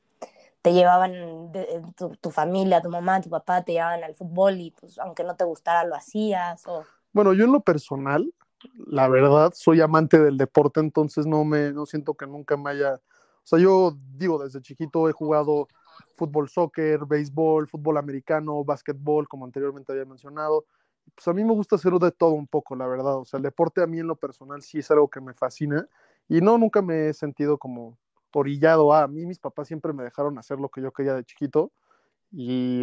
te 0.62 0.72
llevaban, 0.72 1.52
de, 1.52 1.82
tu, 1.96 2.10
tu, 2.16 2.30
familia, 2.30 2.82
tu 2.82 2.90
mamá, 2.90 3.20
tu 3.20 3.30
papá 3.30 3.62
te 3.62 3.72
llevaban 3.72 4.04
al 4.04 4.14
fútbol 4.14 4.60
y 4.60 4.70
pues 4.72 4.98
aunque 4.98 5.24
no 5.24 5.36
te 5.36 5.44
gustara 5.44 5.84
lo 5.84 5.94
hacías 5.94 6.66
o... 6.66 6.84
Bueno, 7.12 7.32
yo 7.32 7.44
en 7.44 7.52
lo 7.52 7.60
personal, 7.60 8.32
la 8.86 9.08
verdad, 9.08 9.52
soy 9.54 9.80
amante 9.80 10.18
del 10.18 10.36
deporte, 10.36 10.80
entonces 10.80 11.26
no 11.26 11.44
me, 11.44 11.72
no 11.72 11.86
siento 11.86 12.14
que 12.14 12.26
nunca 12.26 12.56
me 12.56 12.70
haya, 12.70 12.94
o 12.94 13.44
sea, 13.44 13.58
yo 13.58 13.96
digo, 14.16 14.42
desde 14.42 14.60
chiquito 14.60 15.08
he 15.08 15.12
jugado 15.12 15.68
fútbol, 16.18 16.48
soccer, 16.48 17.06
béisbol, 17.06 17.68
fútbol 17.68 17.96
americano, 17.96 18.64
básquetbol, 18.64 19.28
como 19.28 19.44
anteriormente 19.44 19.92
había 19.92 20.04
mencionado. 20.04 20.64
Pues 21.14 21.28
a 21.28 21.32
mí 21.32 21.44
me 21.44 21.52
gusta 21.52 21.76
hacer 21.76 21.92
de 21.92 22.10
todo 22.10 22.32
un 22.32 22.46
poco, 22.46 22.76
la 22.76 22.86
verdad. 22.86 23.16
O 23.16 23.24
sea, 23.24 23.38
el 23.38 23.42
deporte 23.42 23.82
a 23.82 23.86
mí 23.86 23.98
en 23.98 24.06
lo 24.06 24.16
personal 24.16 24.62
sí 24.62 24.78
es 24.78 24.90
algo 24.90 25.08
que 25.08 25.20
me 25.20 25.34
fascina 25.34 25.86
y 26.28 26.40
no, 26.40 26.58
nunca 26.58 26.82
me 26.82 27.08
he 27.08 27.14
sentido 27.14 27.58
como 27.58 27.96
orillado 28.32 28.92
a. 28.92 29.02
A 29.02 29.08
mí 29.08 29.26
mis 29.26 29.38
papás 29.38 29.68
siempre 29.68 29.92
me 29.92 30.04
dejaron 30.04 30.38
hacer 30.38 30.58
lo 30.58 30.68
que 30.68 30.82
yo 30.82 30.92
quería 30.92 31.14
de 31.14 31.24
chiquito 31.24 31.72
y 32.30 32.82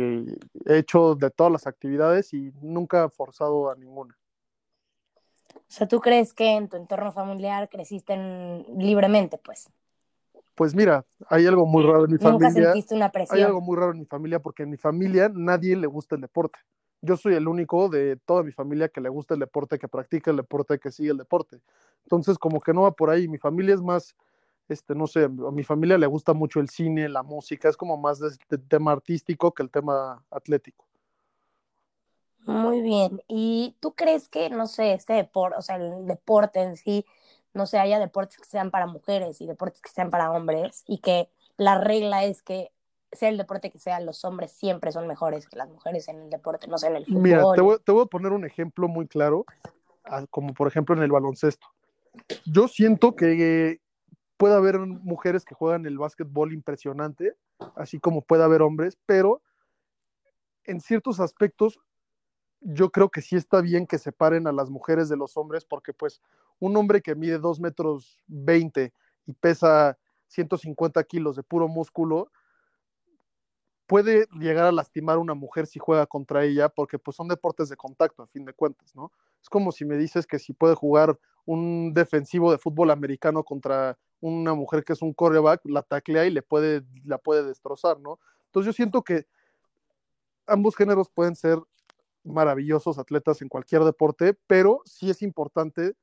he 0.65 0.77
hecho 0.77 1.15
de 1.15 1.29
todas 1.29 1.51
las 1.51 1.67
actividades 1.67 2.33
y 2.33 2.51
nunca 2.61 3.05
he 3.05 3.09
forzado 3.09 3.69
a 3.69 3.75
ninguna. 3.75 4.17
O 5.55 5.59
sea, 5.67 5.87
¿tú 5.87 5.99
crees 5.99 6.33
que 6.33 6.55
en 6.55 6.67
tu 6.69 6.77
entorno 6.77 7.11
familiar 7.11 7.69
creciste 7.69 8.15
libremente, 8.77 9.37
pues? 9.37 9.69
Pues 10.55 10.73
mira, 10.73 11.05
hay 11.27 11.45
algo 11.45 11.65
muy 11.65 11.83
raro 11.83 12.05
en 12.05 12.11
mi 12.11 12.17
familia. 12.17 12.47
Nunca 12.47 12.51
sentiste 12.51 12.95
una 12.95 13.09
presión. 13.09 13.37
Hay 13.37 13.43
algo 13.43 13.61
muy 13.61 13.75
raro 13.77 13.91
en 13.91 13.99
mi 13.99 14.05
familia 14.05 14.39
porque 14.39 14.63
en 14.63 14.69
mi 14.69 14.77
familia 14.77 15.29
nadie 15.33 15.75
le 15.75 15.87
gusta 15.87 16.15
el 16.15 16.21
deporte. 16.21 16.59
Yo 17.05 17.17
soy 17.17 17.35
el 17.35 17.47
único 17.47 17.89
de 17.89 18.17
toda 18.17 18.43
mi 18.43 18.51
familia 18.51 18.89
que 18.89 19.01
le 19.01 19.09
gusta 19.09 19.33
el 19.35 19.39
deporte, 19.39 19.79
que 19.79 19.87
practica 19.87 20.31
el 20.31 20.37
deporte, 20.37 20.79
que 20.79 20.91
sigue 20.91 21.11
el 21.11 21.17
deporte. 21.17 21.61
Entonces, 22.03 22.37
como 22.37 22.59
que 22.59 22.73
no 22.73 22.83
va 22.83 22.91
por 22.91 23.09
ahí. 23.09 23.27
Mi 23.27 23.37
familia 23.37 23.75
es 23.75 23.81
más 23.81 24.15
este, 24.67 24.95
no 24.95 25.07
sé, 25.07 25.25
a 25.25 25.29
mi 25.29 25.63
familia 25.63 25.97
le 25.97 26.07
gusta 26.07 26.33
mucho 26.33 26.59
el 26.59 26.69
cine, 26.69 27.07
la 27.07 27.23
música, 27.23 27.69
es 27.69 27.77
como 27.77 27.97
más 27.97 28.19
de, 28.19 28.29
este 28.29 28.57
tema 28.57 28.91
artístico 28.91 29.53
que 29.53 29.63
el 29.63 29.69
tema 29.69 30.23
atlético. 30.31 30.85
Muy 32.45 32.81
bien. 32.81 33.21
¿Y 33.27 33.75
tú 33.79 33.93
crees 33.93 34.27
que, 34.27 34.49
no 34.49 34.67
sé, 34.67 34.93
este 34.93 35.13
deporte, 35.13 35.57
o 35.57 35.61
sea, 35.61 35.77
el 35.77 36.05
deporte 36.05 36.61
en 36.61 36.77
sí, 36.77 37.05
no 37.53 37.65
sé, 37.65 37.79
haya 37.79 37.99
deportes 37.99 38.37
que 38.37 38.45
sean 38.45 38.71
para 38.71 38.87
mujeres 38.87 39.41
y 39.41 39.47
deportes 39.47 39.81
que 39.81 39.89
sean 39.89 40.09
para 40.09 40.31
hombres 40.31 40.83
y 40.87 40.99
que 40.99 41.29
la 41.57 41.79
regla 41.79 42.23
es 42.23 42.41
que 42.41 42.71
sea 43.15 43.29
el 43.29 43.37
deporte 43.37 43.71
que 43.71 43.79
sea, 43.79 43.99
los 43.99 44.23
hombres 44.25 44.51
siempre 44.51 44.91
son 44.91 45.07
mejores 45.07 45.47
que 45.47 45.57
las 45.57 45.69
mujeres 45.69 46.07
en 46.07 46.21
el 46.21 46.29
deporte, 46.29 46.67
no 46.67 46.77
sé, 46.77 46.87
en 46.87 46.97
el 46.97 47.05
fútbol? 47.05 47.21
Mira, 47.21 47.43
te 47.53 47.61
voy, 47.61 47.77
te 47.83 47.91
voy 47.91 48.03
a 48.03 48.07
poner 48.07 48.31
un 48.31 48.45
ejemplo 48.45 48.87
muy 48.87 49.07
claro, 49.07 49.45
ah, 50.03 50.25
como 50.29 50.53
por 50.53 50.67
ejemplo 50.67 50.95
en 50.95 51.03
el 51.03 51.11
baloncesto. 51.11 51.67
Yo 52.45 52.67
siento 52.67 53.15
que 53.15 53.81
puede 54.37 54.55
haber 54.55 54.79
mujeres 54.79 55.45
que 55.45 55.55
juegan 55.55 55.85
el 55.85 55.97
básquetbol 55.97 56.53
impresionante, 56.53 57.35
así 57.75 57.99
como 57.99 58.21
puede 58.21 58.43
haber 58.43 58.61
hombres, 58.61 58.97
pero 59.05 59.41
en 60.65 60.81
ciertos 60.81 61.19
aspectos 61.19 61.79
yo 62.61 62.89
creo 62.89 63.09
que 63.09 63.21
sí 63.21 63.35
está 63.35 63.61
bien 63.61 63.85
que 63.85 63.99
separen 63.99 64.47
a 64.47 64.51
las 64.51 64.69
mujeres 64.69 65.07
de 65.07 65.17
los 65.17 65.37
hombres, 65.37 65.65
porque 65.65 65.93
pues 65.93 66.21
un 66.59 66.75
hombre 66.77 67.01
que 67.01 67.15
mide 67.15 67.37
2 67.37 67.59
metros 67.59 68.23
20 68.27 68.91
y 69.27 69.33
pesa 69.33 69.97
150 70.27 71.03
kilos 71.03 71.35
de 71.35 71.43
puro 71.43 71.67
músculo, 71.67 72.31
puede 73.87 74.27
llegar 74.39 74.65
a 74.65 74.71
lastimar 74.71 75.17
a 75.17 75.19
una 75.19 75.33
mujer 75.33 75.67
si 75.67 75.79
juega 75.79 76.05
contra 76.07 76.43
ella, 76.43 76.69
porque 76.69 76.97
pues 76.97 77.15
son 77.15 77.27
deportes 77.27 77.69
de 77.69 77.75
contacto, 77.75 78.23
a 78.23 78.27
fin 78.27 78.45
de 78.45 78.53
cuentas, 78.53 78.95
¿no? 78.95 79.11
Es 79.41 79.49
como 79.49 79.71
si 79.71 79.85
me 79.85 79.97
dices 79.97 80.25
que 80.25 80.39
si 80.39 80.53
puede 80.53 80.75
jugar 80.75 81.19
un 81.45 81.93
defensivo 81.93 82.51
de 82.51 82.57
fútbol 82.57 82.89
americano 82.89 83.43
contra 83.43 83.97
una 84.21 84.53
mujer 84.53 84.83
que 84.83 84.93
es 84.93 85.01
un 85.01 85.13
coreback, 85.13 85.61
la 85.65 85.83
taclea 85.83 86.25
y 86.25 86.31
le 86.31 86.41
puede, 86.41 86.83
la 87.03 87.17
puede 87.19 87.43
destrozar, 87.43 87.99
¿no? 87.99 88.19
Entonces 88.47 88.67
yo 88.67 88.73
siento 88.73 89.03
que 89.03 89.27
ambos 90.47 90.75
géneros 90.75 91.09
pueden 91.09 91.35
ser 91.35 91.59
maravillosos 92.23 92.97
atletas 92.97 93.41
en 93.41 93.49
cualquier 93.49 93.83
deporte, 93.83 94.33
pero 94.47 94.81
sí 94.85 95.09
es 95.09 95.21
importante 95.21 95.93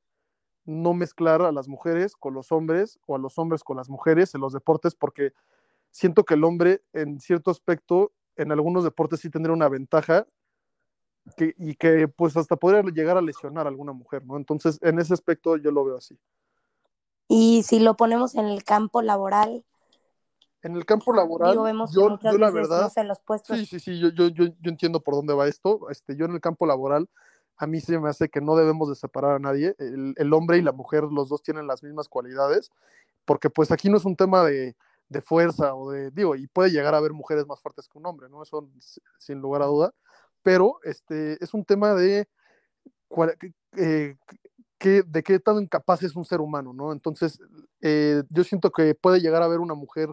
no 0.64 0.94
mezclar 0.94 1.42
a 1.42 1.50
las 1.50 1.66
mujeres 1.66 2.14
con 2.14 2.34
los 2.34 2.52
hombres 2.52 3.00
o 3.06 3.16
a 3.16 3.18
los 3.18 3.38
hombres 3.38 3.64
con 3.64 3.76
las 3.76 3.88
mujeres 3.88 4.34
en 4.36 4.40
los 4.40 4.52
deportes, 4.52 4.94
porque 4.94 5.32
siento 5.92 6.24
que 6.24 6.34
el 6.34 6.42
hombre 6.42 6.82
en 6.92 7.20
cierto 7.20 7.52
aspecto, 7.52 8.12
en 8.36 8.50
algunos 8.50 8.82
deportes 8.82 9.20
sí 9.20 9.30
tendría 9.30 9.54
una 9.54 9.68
ventaja 9.68 10.26
que, 11.36 11.54
y 11.58 11.76
que 11.76 12.08
pues 12.08 12.36
hasta 12.36 12.56
podría 12.56 12.82
llegar 12.82 13.16
a 13.16 13.22
lesionar 13.22 13.66
a 13.66 13.68
alguna 13.68 13.92
mujer, 13.92 14.24
¿no? 14.26 14.36
Entonces, 14.36 14.78
en 14.82 14.98
ese 14.98 15.14
aspecto 15.14 15.56
yo 15.56 15.70
lo 15.70 15.84
veo 15.84 15.98
así. 15.98 16.18
Y 17.28 17.62
si 17.62 17.78
lo 17.78 17.94
ponemos 17.94 18.34
en 18.34 18.46
el 18.46 18.64
campo 18.64 19.02
laboral. 19.02 19.64
En 20.62 20.76
el 20.76 20.84
campo 20.84 21.12
laboral, 21.12 21.52
digo, 21.52 21.64
vemos 21.64 21.92
yo, 21.92 22.18
yo 22.18 22.38
la 22.38 22.50
verdad, 22.50 22.90
en 22.96 23.08
los 23.08 23.20
puestos. 23.20 23.58
sí, 23.58 23.66
sí, 23.66 23.80
sí, 23.80 23.98
yo, 23.98 24.08
yo, 24.10 24.28
yo, 24.28 24.46
yo 24.46 24.70
entiendo 24.70 25.00
por 25.00 25.14
dónde 25.14 25.34
va 25.34 25.46
esto. 25.46 25.90
Este, 25.90 26.16
yo 26.16 26.24
en 26.24 26.32
el 26.32 26.40
campo 26.40 26.66
laboral, 26.66 27.08
a 27.56 27.66
mí 27.66 27.80
se 27.80 27.98
me 27.98 28.08
hace 28.08 28.28
que 28.28 28.40
no 28.40 28.56
debemos 28.56 28.88
de 28.88 28.94
separar 28.94 29.32
a 29.32 29.38
nadie. 29.38 29.74
El, 29.78 30.14
el 30.16 30.32
hombre 30.32 30.58
y 30.58 30.62
la 30.62 30.72
mujer, 30.72 31.04
los 31.04 31.28
dos 31.28 31.42
tienen 31.42 31.66
las 31.66 31.82
mismas 31.82 32.08
cualidades, 32.08 32.70
porque 33.24 33.50
pues 33.50 33.70
aquí 33.70 33.90
no 33.90 33.96
es 33.96 34.04
un 34.04 34.16
tema 34.16 34.44
de, 34.44 34.76
de 35.12 35.22
fuerza 35.22 35.74
o 35.74 35.90
de, 35.90 36.10
digo, 36.10 36.34
y 36.34 36.46
puede 36.48 36.70
llegar 36.70 36.94
a 36.94 36.98
haber 36.98 37.12
mujeres 37.12 37.46
más 37.46 37.60
fuertes 37.60 37.88
que 37.88 37.98
un 37.98 38.06
hombre, 38.06 38.28
¿no? 38.28 38.42
Eso 38.42 38.68
sin 39.18 39.40
lugar 39.40 39.62
a 39.62 39.66
duda, 39.66 39.92
pero 40.42 40.78
este 40.82 41.42
es 41.42 41.54
un 41.54 41.64
tema 41.64 41.94
de 41.94 42.28
eh, 43.76 44.16
que, 44.78 45.02
de 45.02 45.22
qué 45.22 45.38
tan 45.38 45.62
incapaz 45.62 46.02
es 46.02 46.16
un 46.16 46.24
ser 46.24 46.40
humano, 46.40 46.72
¿no? 46.72 46.92
Entonces, 46.92 47.38
eh, 47.80 48.22
yo 48.30 48.44
siento 48.44 48.70
que 48.70 48.94
puede 48.94 49.20
llegar 49.20 49.42
a 49.42 49.44
haber 49.44 49.60
una 49.60 49.74
mujer 49.74 50.08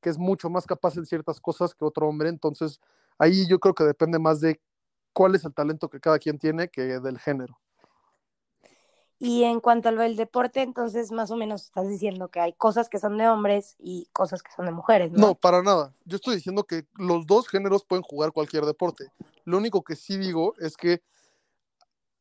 que 0.00 0.10
es 0.10 0.18
mucho 0.18 0.50
más 0.50 0.66
capaz 0.66 0.96
en 0.96 1.06
ciertas 1.06 1.40
cosas 1.40 1.74
que 1.74 1.84
otro 1.84 2.08
hombre, 2.08 2.28
entonces 2.28 2.80
ahí 3.18 3.46
yo 3.48 3.58
creo 3.60 3.74
que 3.74 3.84
depende 3.84 4.18
más 4.18 4.40
de 4.40 4.60
cuál 5.12 5.34
es 5.34 5.44
el 5.44 5.54
talento 5.54 5.88
que 5.88 6.00
cada 6.00 6.18
quien 6.18 6.38
tiene 6.38 6.68
que 6.68 7.00
del 7.00 7.18
género. 7.18 7.58
Y 9.24 9.44
en 9.44 9.60
cuanto 9.60 9.88
al 9.88 10.16
deporte, 10.16 10.60
entonces 10.60 11.10
más 11.10 11.30
o 11.30 11.36
menos 11.36 11.62
estás 11.62 11.88
diciendo 11.88 12.28
que 12.28 12.40
hay 12.40 12.52
cosas 12.52 12.90
que 12.90 12.98
son 12.98 13.16
de 13.16 13.26
hombres 13.26 13.74
y 13.78 14.06
cosas 14.12 14.42
que 14.42 14.52
son 14.52 14.66
de 14.66 14.72
mujeres, 14.72 15.12
¿no? 15.12 15.28
No, 15.28 15.34
para 15.34 15.62
nada. 15.62 15.94
Yo 16.04 16.16
estoy 16.16 16.34
diciendo 16.34 16.64
que 16.64 16.86
los 16.98 17.26
dos 17.26 17.48
géneros 17.48 17.86
pueden 17.86 18.02
jugar 18.02 18.32
cualquier 18.32 18.66
deporte. 18.66 19.10
Lo 19.46 19.56
único 19.56 19.82
que 19.82 19.96
sí 19.96 20.18
digo 20.18 20.52
es 20.58 20.76
que 20.76 21.00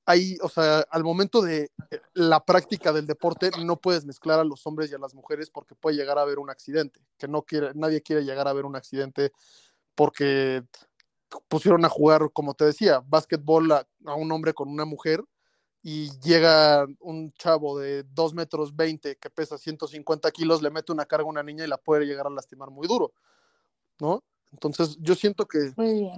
ahí, 0.06 0.38
o 0.42 0.48
sea, 0.48 0.80
al 0.90 1.04
momento 1.04 1.42
de 1.42 1.72
la 2.14 2.46
práctica 2.46 2.94
del 2.94 3.06
deporte, 3.06 3.52
no 3.66 3.76
puedes 3.76 4.06
mezclar 4.06 4.40
a 4.40 4.46
los 4.46 4.66
hombres 4.66 4.90
y 4.90 4.96
a 4.96 5.00
las 5.00 5.14
mujeres 5.14 5.50
porque 5.50 5.76
puede 5.76 5.98
llegar 5.98 6.18
a 6.18 6.22
haber 6.22 6.40
un 6.40 6.50
accidente. 6.50 7.02
Que 7.18 7.28
no 7.28 7.42
quiere, 7.42 7.72
nadie 7.76 8.02
quiere 8.02 8.24
llegar 8.24 8.48
a 8.48 8.54
ver 8.54 8.64
un 8.64 8.78
accidente 8.78 9.34
porque 9.94 10.64
pusieron 11.50 11.84
a 11.84 11.90
jugar, 11.90 12.30
como 12.32 12.54
te 12.54 12.64
decía, 12.64 13.04
básquetbol 13.06 13.74
a 13.74 13.86
un 14.16 14.32
hombre 14.32 14.54
con 14.54 14.70
una 14.70 14.86
mujer 14.86 15.22
y 15.84 16.10
llega 16.22 16.88
un 17.02 17.34
chavo 17.34 17.78
de 17.78 18.04
2 18.04 18.34
metros 18.34 18.74
20 18.74 19.18
que 19.18 19.30
pesa 19.30 19.58
150 19.58 20.32
kilos, 20.32 20.62
le 20.62 20.72
mete 20.72 20.94
una 20.94 21.06
carga 21.06 21.26
a 21.26 21.30
una 21.30 21.44
niña 21.44 21.66
y 21.66 21.68
la 21.68 21.78
puede 21.78 22.06
llegar 22.06 22.26
a 22.26 22.30
lastimar 22.30 22.72
muy 22.72 22.88
duro, 22.88 23.14
¿no? 24.00 24.24
Entonces 24.54 24.98
yo 25.02 25.14
siento 25.14 25.46
que, 25.46 25.74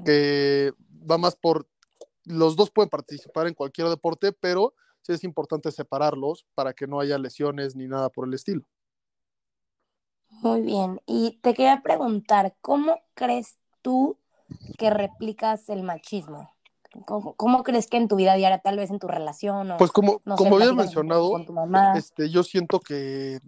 que 0.05 0.71
va 1.09 1.17
más 1.17 1.35
por, 1.35 1.67
los 2.25 2.55
dos 2.55 2.69
pueden 2.69 2.89
participar 2.89 3.47
en 3.47 3.55
cualquier 3.55 3.87
deporte, 3.89 4.33
pero 4.33 4.75
sí 5.01 5.13
es 5.13 5.23
importante 5.23 5.71
separarlos 5.71 6.45
para 6.53 6.73
que 6.73 6.85
no 6.85 6.99
haya 6.99 7.17
lesiones 7.17 7.75
ni 7.75 7.87
nada 7.87 8.09
por 8.09 8.27
el 8.27 8.35
estilo. 8.35 8.67
Muy 10.41 10.61
bien. 10.61 11.01
Y 11.07 11.39
te 11.41 11.53
quería 11.55 11.81
preguntar, 11.81 12.55
¿cómo 12.61 12.99
crees 13.15 13.57
tú 13.81 14.19
que 14.77 14.91
replicas 14.91 15.69
el 15.69 15.81
machismo? 15.81 16.54
¿Cómo, 17.05 17.33
cómo 17.35 17.63
crees 17.63 17.87
que 17.87 17.97
en 17.97 18.07
tu 18.07 18.15
vida 18.15 18.35
diaria, 18.35 18.59
tal 18.59 18.77
vez 18.77 18.89
en 18.89 18.99
tu 18.99 19.07
relación 19.07 19.71
o 19.71 19.77
Pues 19.77 19.91
como, 19.91 20.21
no 20.25 20.37
sé, 20.37 20.43
como 20.43 20.55
habías 20.55 20.73
mencionado, 20.73 21.29
con 21.29 21.45
tu 21.45 21.53
mamá? 21.53 21.97
este, 21.97 22.29
yo 22.29 22.43
siento 22.43 22.79
que 22.79 23.39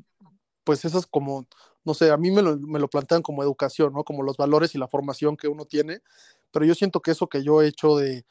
pues 0.63 0.83
esas 0.83 1.05
como, 1.05 1.45
no 1.86 1.93
sé, 1.93 2.12
a 2.12 2.17
mí 2.17 2.29
me 2.29 2.41
lo, 2.41 2.57
me 2.57 2.79
lo 2.79 2.89
plantean 2.89 3.21
como 3.21 3.41
educación, 3.41 3.93
¿no? 3.93 4.03
Como 4.03 4.21
los 4.21 4.36
valores 4.36 4.75
y 4.75 4.77
la 4.77 4.89
formación 4.89 5.38
que 5.38 5.47
uno 5.47 5.63
tiene, 5.63 6.01
pero 6.51 6.65
yo 6.65 6.75
siento 6.75 7.01
que 7.01 7.12
eso 7.12 7.27
que 7.27 7.41
yo 7.41 7.62
he 7.62 7.67
hecho 7.67 7.95
de 7.95 8.25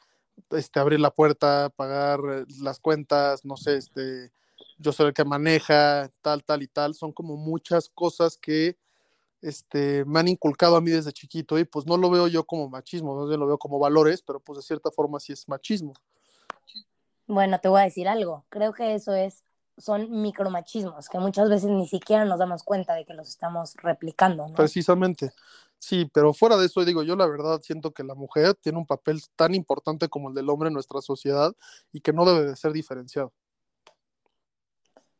este, 0.51 0.79
abrir 0.79 0.99
la 0.99 1.09
puerta, 1.09 1.71
pagar 1.75 2.19
eh, 2.31 2.45
las 2.61 2.79
cuentas, 2.79 3.43
no 3.43 3.57
sé, 3.57 3.77
este, 3.77 4.31
yo 4.77 4.91
soy 4.91 5.07
el 5.07 5.13
que 5.13 5.25
maneja, 5.25 6.11
tal, 6.21 6.43
tal 6.43 6.61
y 6.61 6.67
tal, 6.67 6.93
son 6.93 7.11
como 7.11 7.37
muchas 7.37 7.89
cosas 7.89 8.37
que 8.37 8.77
este, 9.41 10.05
me 10.05 10.19
han 10.19 10.27
inculcado 10.27 10.75
a 10.75 10.81
mí 10.81 10.91
desde 10.91 11.11
chiquito 11.11 11.57
y 11.59 11.65
pues 11.65 11.85
no 11.85 11.97
lo 11.97 12.09
veo 12.09 12.27
yo 12.27 12.43
como 12.43 12.69
machismo, 12.69 13.27
bien 13.27 13.39
lo 13.39 13.47
veo 13.47 13.57
como 13.57 13.79
valores, 13.79 14.21
pero 14.21 14.39
pues 14.39 14.57
de 14.57 14.63
cierta 14.63 14.91
forma 14.91 15.19
sí 15.19 15.33
es 15.33 15.47
machismo. 15.47 15.93
Bueno, 17.27 17.59
te 17.59 17.67
voy 17.67 17.81
a 17.81 17.83
decir 17.83 18.07
algo. 18.07 18.45
Creo 18.49 18.73
que 18.73 18.95
eso 18.95 19.13
es, 19.13 19.43
son 19.77 20.21
micromachismos, 20.21 21.09
que 21.09 21.19
muchas 21.19 21.49
veces 21.49 21.69
ni 21.69 21.87
siquiera 21.87 22.25
nos 22.25 22.39
damos 22.39 22.63
cuenta 22.63 22.95
de 22.95 23.05
que 23.05 23.13
los 23.13 23.27
estamos 23.27 23.75
replicando, 23.75 24.47
¿no? 24.47 24.55
Precisamente. 24.55 25.31
Sí, 25.79 26.09
pero 26.11 26.33
fuera 26.33 26.57
de 26.57 26.65
eso, 26.65 26.83
digo, 26.83 27.03
yo 27.03 27.15
la 27.15 27.27
verdad 27.27 27.61
siento 27.61 27.91
que 27.91 28.03
la 28.03 28.15
mujer 28.15 28.55
tiene 28.55 28.79
un 28.79 28.87
papel 28.87 29.21
tan 29.35 29.53
importante 29.53 30.09
como 30.09 30.29
el 30.29 30.35
del 30.35 30.49
hombre 30.49 30.67
en 30.67 30.73
nuestra 30.73 31.01
sociedad 31.01 31.53
y 31.91 32.01
que 32.01 32.13
no 32.13 32.25
debe 32.25 32.47
de 32.47 32.55
ser 32.55 32.71
diferenciado. 32.71 33.31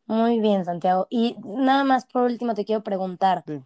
Muy 0.08 0.40
bien, 0.40 0.64
Santiago. 0.66 1.06
Y 1.10 1.36
nada 1.44 1.84
más 1.84 2.06
por 2.06 2.24
último 2.24 2.56
te 2.56 2.66
quiero 2.66 2.82
preguntar, 2.82 3.44
Sí. 3.46 3.62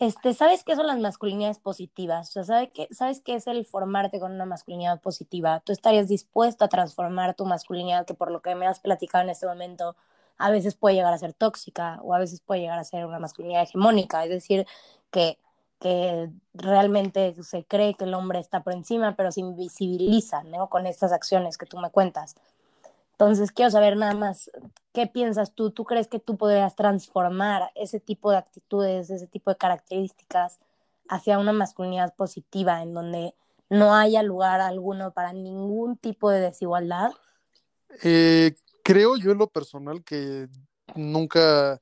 Este, 0.00 0.32
¿sabes 0.32 0.64
qué 0.64 0.74
son 0.76 0.86
las 0.86 0.98
masculinidades 0.98 1.58
positivas? 1.58 2.30
O 2.30 2.32
sea, 2.32 2.44
¿sabe 2.44 2.70
qué, 2.70 2.88
¿sabes 2.90 3.20
qué 3.20 3.34
es 3.34 3.46
el 3.46 3.66
formarte 3.66 4.18
con 4.18 4.32
una 4.32 4.46
masculinidad 4.46 5.00
positiva? 5.00 5.60
¿Tú 5.60 5.72
estarías 5.72 6.08
dispuesto 6.08 6.64
a 6.64 6.68
transformar 6.68 7.34
tu 7.34 7.44
masculinidad, 7.44 8.06
que 8.06 8.14
por 8.14 8.30
lo 8.30 8.40
que 8.40 8.54
me 8.54 8.66
has 8.66 8.80
platicado 8.80 9.24
en 9.24 9.30
este 9.30 9.46
momento, 9.46 9.94
a 10.38 10.50
veces 10.50 10.74
puede 10.74 10.96
llegar 10.96 11.12
a 11.12 11.18
ser 11.18 11.34
tóxica 11.34 12.00
o 12.02 12.14
a 12.14 12.18
veces 12.18 12.40
puede 12.40 12.62
llegar 12.62 12.78
a 12.78 12.84
ser 12.84 13.04
una 13.04 13.18
masculinidad 13.18 13.62
hegemónica? 13.62 14.24
Es 14.24 14.30
decir, 14.30 14.66
que, 15.10 15.38
que 15.80 16.30
realmente 16.54 17.34
se 17.42 17.64
cree 17.64 17.94
que 17.94 18.04
el 18.04 18.14
hombre 18.14 18.38
está 18.38 18.62
por 18.62 18.72
encima, 18.72 19.16
pero 19.16 19.30
se 19.32 19.40
invisibiliza. 19.40 20.42
Con 20.70 20.86
estas 20.86 21.12
acciones 21.12 21.58
que 21.58 21.66
tú 21.66 21.76
me 21.78 21.90
cuentas. 21.90 22.36
Entonces, 23.20 23.52
quiero 23.52 23.70
saber 23.70 23.98
nada 23.98 24.14
más, 24.14 24.50
¿qué 24.94 25.06
piensas 25.06 25.54
tú? 25.54 25.72
¿Tú 25.72 25.84
crees 25.84 26.08
que 26.08 26.18
tú 26.18 26.38
podrías 26.38 26.74
transformar 26.74 27.70
ese 27.74 28.00
tipo 28.00 28.30
de 28.30 28.38
actitudes, 28.38 29.10
ese 29.10 29.26
tipo 29.26 29.50
de 29.50 29.58
características 29.58 30.58
hacia 31.06 31.38
una 31.38 31.52
masculinidad 31.52 32.14
positiva 32.14 32.82
en 32.82 32.94
donde 32.94 33.34
no 33.68 33.94
haya 33.94 34.22
lugar 34.22 34.62
alguno 34.62 35.12
para 35.12 35.34
ningún 35.34 35.98
tipo 35.98 36.30
de 36.30 36.40
desigualdad? 36.40 37.10
Eh, 38.02 38.54
creo 38.82 39.18
yo 39.18 39.32
en 39.32 39.38
lo 39.38 39.48
personal 39.48 40.02
que 40.02 40.48
nunca 40.94 41.78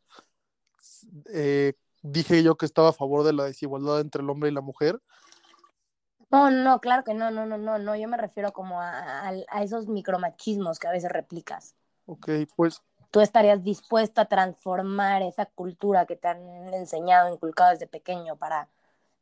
eh, 1.33 1.75
dije 2.03 2.43
yo 2.43 2.57
que 2.57 2.67
estaba 2.67 2.89
a 2.89 2.93
favor 2.93 3.23
de 3.23 3.35
la 3.35 3.45
desigualdad 3.45 4.01
entre 4.01 4.23
el 4.23 4.31
hombre 4.31 4.51
y 4.51 4.55
la 4.55 4.61
mujer. 4.61 5.01
No, 6.31 6.51
no, 6.51 6.81
claro 6.81 7.05
que 7.05 7.15
no, 7.15 7.31
no, 7.31 7.47
no, 7.47 7.57
no, 7.57 7.79
no, 7.79 7.97
yo 7.97 8.09
me 8.09 8.17
refiero 8.17 8.53
como 8.53 8.81
a, 8.81 9.29
a, 9.29 9.33
a 9.49 9.63
esos 9.63 9.89
micromachismos 9.89 10.79
que 10.79 10.87
a 10.87 10.93
veces 10.93 11.11
replicas. 11.11 11.75
Ok, 12.07 12.29
pues 12.55 12.83
¿Tú 13.11 13.21
estarías 13.21 13.63
dispuesto 13.63 14.21
a 14.21 14.27
transformar 14.27 15.23
esa 15.23 15.47
cultura 15.47 16.05
que 16.05 16.17
te 16.17 16.29
han 16.29 16.75
enseñado, 16.75 17.33
inculcado 17.33 17.71
desde 17.71 17.87
pequeño 17.87 18.37
para, 18.37 18.69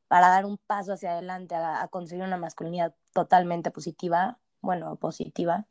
para 0.09 0.29
dar 0.29 0.45
un 0.45 0.59
paso 0.59 0.95
hacia 0.95 1.13
adelante, 1.13 1.55
a, 1.55 1.83
a 1.83 1.89
conseguir 1.89 2.25
una 2.25 2.37
masculinidad 2.37 2.95
totalmente 3.13 3.71
positiva? 3.71 4.39
Bueno, 4.61 4.97
positiva. 4.97 5.67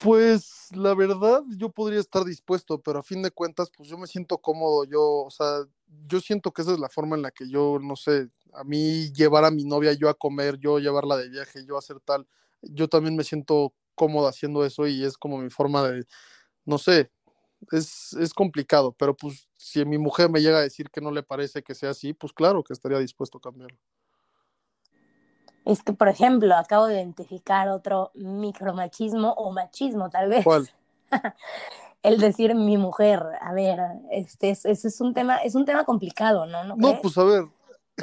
Pues 0.00 0.68
la 0.76 0.94
verdad, 0.94 1.42
yo 1.56 1.70
podría 1.70 1.98
estar 1.98 2.24
dispuesto, 2.24 2.80
pero 2.80 3.00
a 3.00 3.02
fin 3.02 3.20
de 3.20 3.32
cuentas, 3.32 3.68
pues 3.76 3.88
yo 3.88 3.98
me 3.98 4.06
siento 4.06 4.38
cómodo, 4.38 4.84
yo, 4.84 5.02
o 5.24 5.30
sea, 5.30 5.64
yo 6.06 6.20
siento 6.20 6.52
que 6.52 6.62
esa 6.62 6.72
es 6.72 6.78
la 6.78 6.88
forma 6.88 7.16
en 7.16 7.22
la 7.22 7.32
que 7.32 7.48
yo, 7.50 7.78
no 7.82 7.96
sé, 7.96 8.28
a 8.54 8.62
mí 8.62 9.12
llevar 9.12 9.44
a 9.44 9.50
mi 9.50 9.64
novia, 9.64 9.92
yo 9.94 10.08
a 10.08 10.14
comer, 10.14 10.56
yo 10.60 10.78
llevarla 10.78 11.16
de 11.16 11.28
viaje, 11.28 11.64
yo 11.66 11.76
hacer 11.76 11.98
tal, 12.04 12.28
yo 12.62 12.86
también 12.88 13.16
me 13.16 13.24
siento 13.24 13.74
cómodo 13.96 14.28
haciendo 14.28 14.64
eso 14.64 14.86
y 14.86 15.02
es 15.04 15.16
como 15.18 15.38
mi 15.38 15.50
forma 15.50 15.82
de, 15.90 16.04
no 16.66 16.78
sé, 16.78 17.10
es, 17.72 18.14
es 18.14 18.34
complicado, 18.34 18.92
pero 18.98 19.16
pues 19.16 19.48
si 19.58 19.84
mi 19.84 19.98
mujer 19.98 20.30
me 20.30 20.40
llega 20.42 20.58
a 20.58 20.62
decir 20.62 20.90
que 20.90 21.00
no 21.02 21.10
le 21.12 21.22
parece 21.24 21.62
que 21.62 21.74
sea 21.74 21.90
así, 21.90 22.14
pues 22.14 22.32
claro 22.32 22.64
que 22.64 22.74
estaría 22.74 22.98
dispuesto 23.00 23.38
a 23.38 23.42
cambiarlo. 23.42 23.78
Es 25.64 25.82
que, 25.82 25.92
por 25.92 26.08
ejemplo, 26.08 26.54
acabo 26.56 26.86
de 26.86 26.94
identificar 26.94 27.68
otro 27.68 28.10
micromachismo 28.14 29.32
o 29.32 29.52
machismo, 29.52 30.10
tal 30.10 30.28
vez. 30.30 30.44
¿Cuál? 30.44 30.68
El 32.02 32.18
decir 32.20 32.54
mi 32.54 32.76
mujer. 32.76 33.22
A 33.40 33.52
ver, 33.52 33.80
este 34.10 34.50
es, 34.50 34.64
ese 34.64 34.88
es 34.88 35.00
un 35.00 35.14
tema, 35.14 35.38
es 35.38 35.54
un 35.54 35.64
tema 35.64 35.84
complicado, 35.84 36.46
¿no? 36.46 36.64
¿No, 36.64 37.00
pues 37.00 37.18
a 37.18 37.24
ver, 37.24 37.44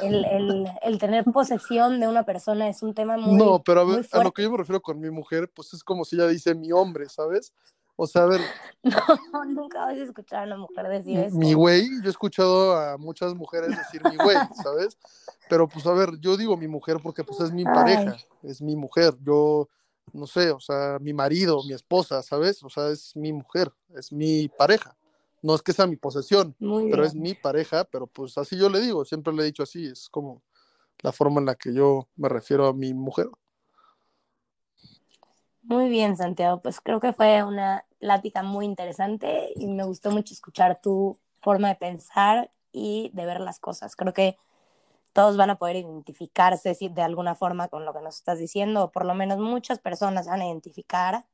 el, 0.02 0.98
tener 0.98 1.24
posesión 1.24 2.00
de 2.00 2.08
una 2.08 2.24
persona 2.24 2.68
es 2.68 2.82
un 2.82 2.94
tema 2.94 3.16
muy 3.16 3.36
No, 3.36 3.62
pero 3.62 3.80
a, 3.80 3.84
ver, 3.84 4.06
a 4.12 4.22
lo 4.22 4.32
que 4.32 4.42
yo 4.42 4.50
me 4.50 4.58
refiero 4.58 4.80
con 4.80 5.00
mi 5.00 5.10
mujer, 5.10 5.50
pues 5.54 5.72
es 5.74 5.82
como 5.82 6.04
si 6.04 6.16
ella 6.16 6.26
dice 6.26 6.54
mi 6.54 6.72
hombre, 6.72 7.08
¿sabes? 7.08 7.52
O 7.96 8.06
sea, 8.06 8.22
a 8.22 8.26
ver. 8.26 8.40
No, 9.32 9.44
nunca 9.44 9.80
vas 9.80 9.98
a 9.98 10.02
escuchar 10.02 10.44
a 10.44 10.46
una 10.46 10.58
mujer 10.58 10.86
decir 10.88 11.18
eso. 11.18 11.36
Mi 11.36 11.54
güey, 11.54 11.88
yo 12.02 12.06
he 12.06 12.10
escuchado 12.10 12.76
a 12.76 12.96
muchas 12.96 13.34
mujeres 13.34 13.76
decir 13.76 14.00
mi 14.04 14.16
güey, 14.16 14.36
¿sabes? 14.62 14.96
Pero 15.48 15.68
pues 15.68 15.84
a 15.86 15.92
ver, 15.92 16.10
yo 16.20 16.36
digo 16.36 16.56
mi 16.56 16.68
mujer 16.68 16.98
porque 17.02 17.24
pues 17.24 17.40
es 17.40 17.50
mi 17.50 17.64
pareja, 17.64 18.16
es 18.44 18.62
mi 18.62 18.76
mujer. 18.76 19.14
Yo, 19.22 19.68
no 20.12 20.26
sé, 20.28 20.52
o 20.52 20.60
sea, 20.60 20.98
mi 21.00 21.12
marido, 21.12 21.64
mi 21.64 21.72
esposa, 21.72 22.22
¿sabes? 22.22 22.62
O 22.62 22.68
sea, 22.68 22.90
es 22.90 23.16
mi 23.16 23.32
mujer, 23.32 23.72
es 23.96 24.12
mi 24.12 24.48
pareja. 24.48 24.96
No 25.42 25.54
es 25.56 25.62
que 25.62 25.72
sea 25.72 25.86
mi 25.86 25.96
posesión, 25.96 26.54
pero 26.58 27.04
es 27.04 27.14
mi 27.14 27.34
pareja, 27.34 27.84
pero 27.84 28.06
pues 28.06 28.38
así 28.38 28.56
yo 28.56 28.68
le 28.68 28.80
digo, 28.80 29.04
siempre 29.04 29.32
le 29.32 29.42
he 29.42 29.46
dicho 29.46 29.64
así, 29.64 29.86
es 29.86 30.08
como 30.08 30.42
la 31.00 31.10
forma 31.10 31.40
en 31.40 31.46
la 31.46 31.54
que 31.56 31.74
yo 31.74 32.08
me 32.14 32.28
refiero 32.28 32.66
a 32.66 32.72
mi 32.72 32.94
mujer. 32.94 33.28
Muy 35.62 35.88
bien, 35.88 36.16
Santiago. 36.16 36.60
Pues 36.60 36.80
creo 36.80 37.00
que 37.00 37.12
fue 37.12 37.42
una 37.42 37.84
plática 38.06 38.44
muy 38.44 38.66
interesante 38.66 39.52
y 39.56 39.66
me 39.66 39.82
gustó 39.82 40.12
mucho 40.12 40.32
escuchar 40.32 40.80
tu 40.80 41.18
forma 41.40 41.66
de 41.66 41.74
pensar 41.74 42.52
y 42.70 43.10
de 43.14 43.26
ver 43.26 43.40
las 43.40 43.58
cosas. 43.58 43.96
Creo 43.96 44.12
que 44.12 44.36
todos 45.12 45.36
van 45.36 45.50
a 45.50 45.58
poder 45.58 45.74
identificarse 45.74 46.76
de 46.78 47.02
alguna 47.02 47.34
forma 47.34 47.66
con 47.66 47.84
lo 47.84 47.92
que 47.92 48.00
nos 48.02 48.14
estás 48.18 48.38
diciendo, 48.38 48.84
o 48.84 48.92
por 48.92 49.04
lo 49.04 49.14
menos 49.16 49.38
muchas 49.38 49.80
personas 49.80 50.28
van 50.28 50.40
a 50.40 50.46
identificar. 50.46 51.24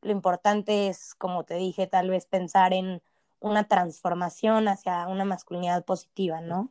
Lo 0.00 0.10
importante 0.10 0.88
es, 0.88 1.14
como 1.14 1.44
te 1.44 1.56
dije, 1.56 1.86
tal 1.86 2.08
vez 2.08 2.24
pensar 2.24 2.72
en 2.72 3.02
una 3.38 3.64
transformación 3.64 4.68
hacia 4.68 5.06
una 5.08 5.26
masculinidad 5.26 5.84
positiva, 5.84 6.40
¿no? 6.40 6.70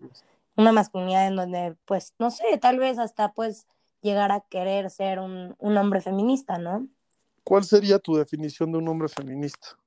Una 0.56 0.71
masculinidad 0.71 1.28
en 1.28 1.36
donde, 1.36 1.76
pues, 1.86 2.15
no 2.17 2.32
sé, 2.32 2.58
tal 2.58 2.80
vez 2.80 2.97
hasta 2.97 3.32
pues 3.34 3.67
llegar 4.02 4.32
a 4.32 4.39
querer 4.39 4.89
ser 4.89 5.19
un, 5.19 5.56
un 5.60 5.78
hombre 5.78 6.02
feminista, 6.02 6.58
¿no? 6.58 6.88
¿Cuál 7.43 7.63
sería 7.63 7.99
tu 7.99 8.15
definición 8.15 8.71
de 8.71 8.77
un 8.77 8.88
hombre 8.88 9.08
feminista? 9.08 9.77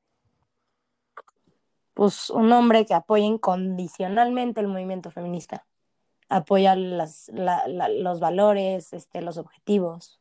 Pues 1.95 2.31
un 2.31 2.51
hombre 2.53 2.85
que 2.85 2.95
apoya 2.95 3.25
incondicionalmente 3.25 4.61
el 4.61 4.69
movimiento 4.69 5.11
feminista, 5.11 5.65
apoya 6.29 6.75
las, 6.75 7.31
los 7.33 8.21
valores, 8.21 8.93
este, 8.93 9.23
los 9.23 9.39
objetivos. 9.39 10.21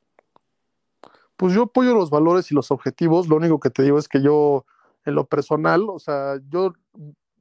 Pues 1.36 1.54
yo 1.54 1.64
apoyo 1.64 1.96
los 1.96 2.12
valores 2.12 2.52
y 2.52 2.56
los 2.56 2.70
objetivos, 2.70 3.28
lo 3.28 3.38
único 3.38 3.60
que 3.60 3.72
te 3.72 3.82
digo 3.82 3.98
es 3.98 4.08
que 4.08 4.22
yo, 4.22 4.66
en 5.04 5.16
lo 5.16 5.26
personal, 5.26 5.90
o 5.90 5.98
sea, 5.98 6.40
yo 6.50 6.74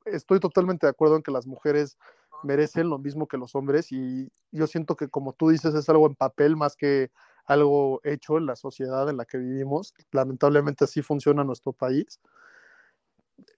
estoy 0.07 0.40
totalmente 0.40 0.87
de 0.87 0.90
acuerdo 0.90 1.16
en 1.16 1.22
que 1.22 1.31
las 1.31 1.46
mujeres 1.46 1.98
merecen 2.42 2.88
lo 2.88 2.98
mismo 2.98 3.28
que 3.28 3.37
los 3.37 3.55
hombres 3.55 3.92
y 3.92 4.31
yo 4.50 4.66
siento 4.66 4.96
que 4.96 5.09
como 5.09 5.33
tú 5.33 5.50
dices 5.50 5.74
es 5.74 5.88
algo 5.88 6.07
en 6.07 6.14
papel 6.14 6.57
más 6.57 6.76
que 6.76 7.11
algo 7.44 8.00
hecho 8.05 8.38
en 8.38 8.46
la 8.46 8.57
sociedad 8.57 9.09
en 9.09 9.16
la 9.16 9.24
que 9.24 9.38
vivimos. 9.38 9.94
Lamentablemente 10.11 10.85
así 10.85 11.02
funciona 11.02 11.44
nuestro 11.44 11.72
país. 11.72 12.20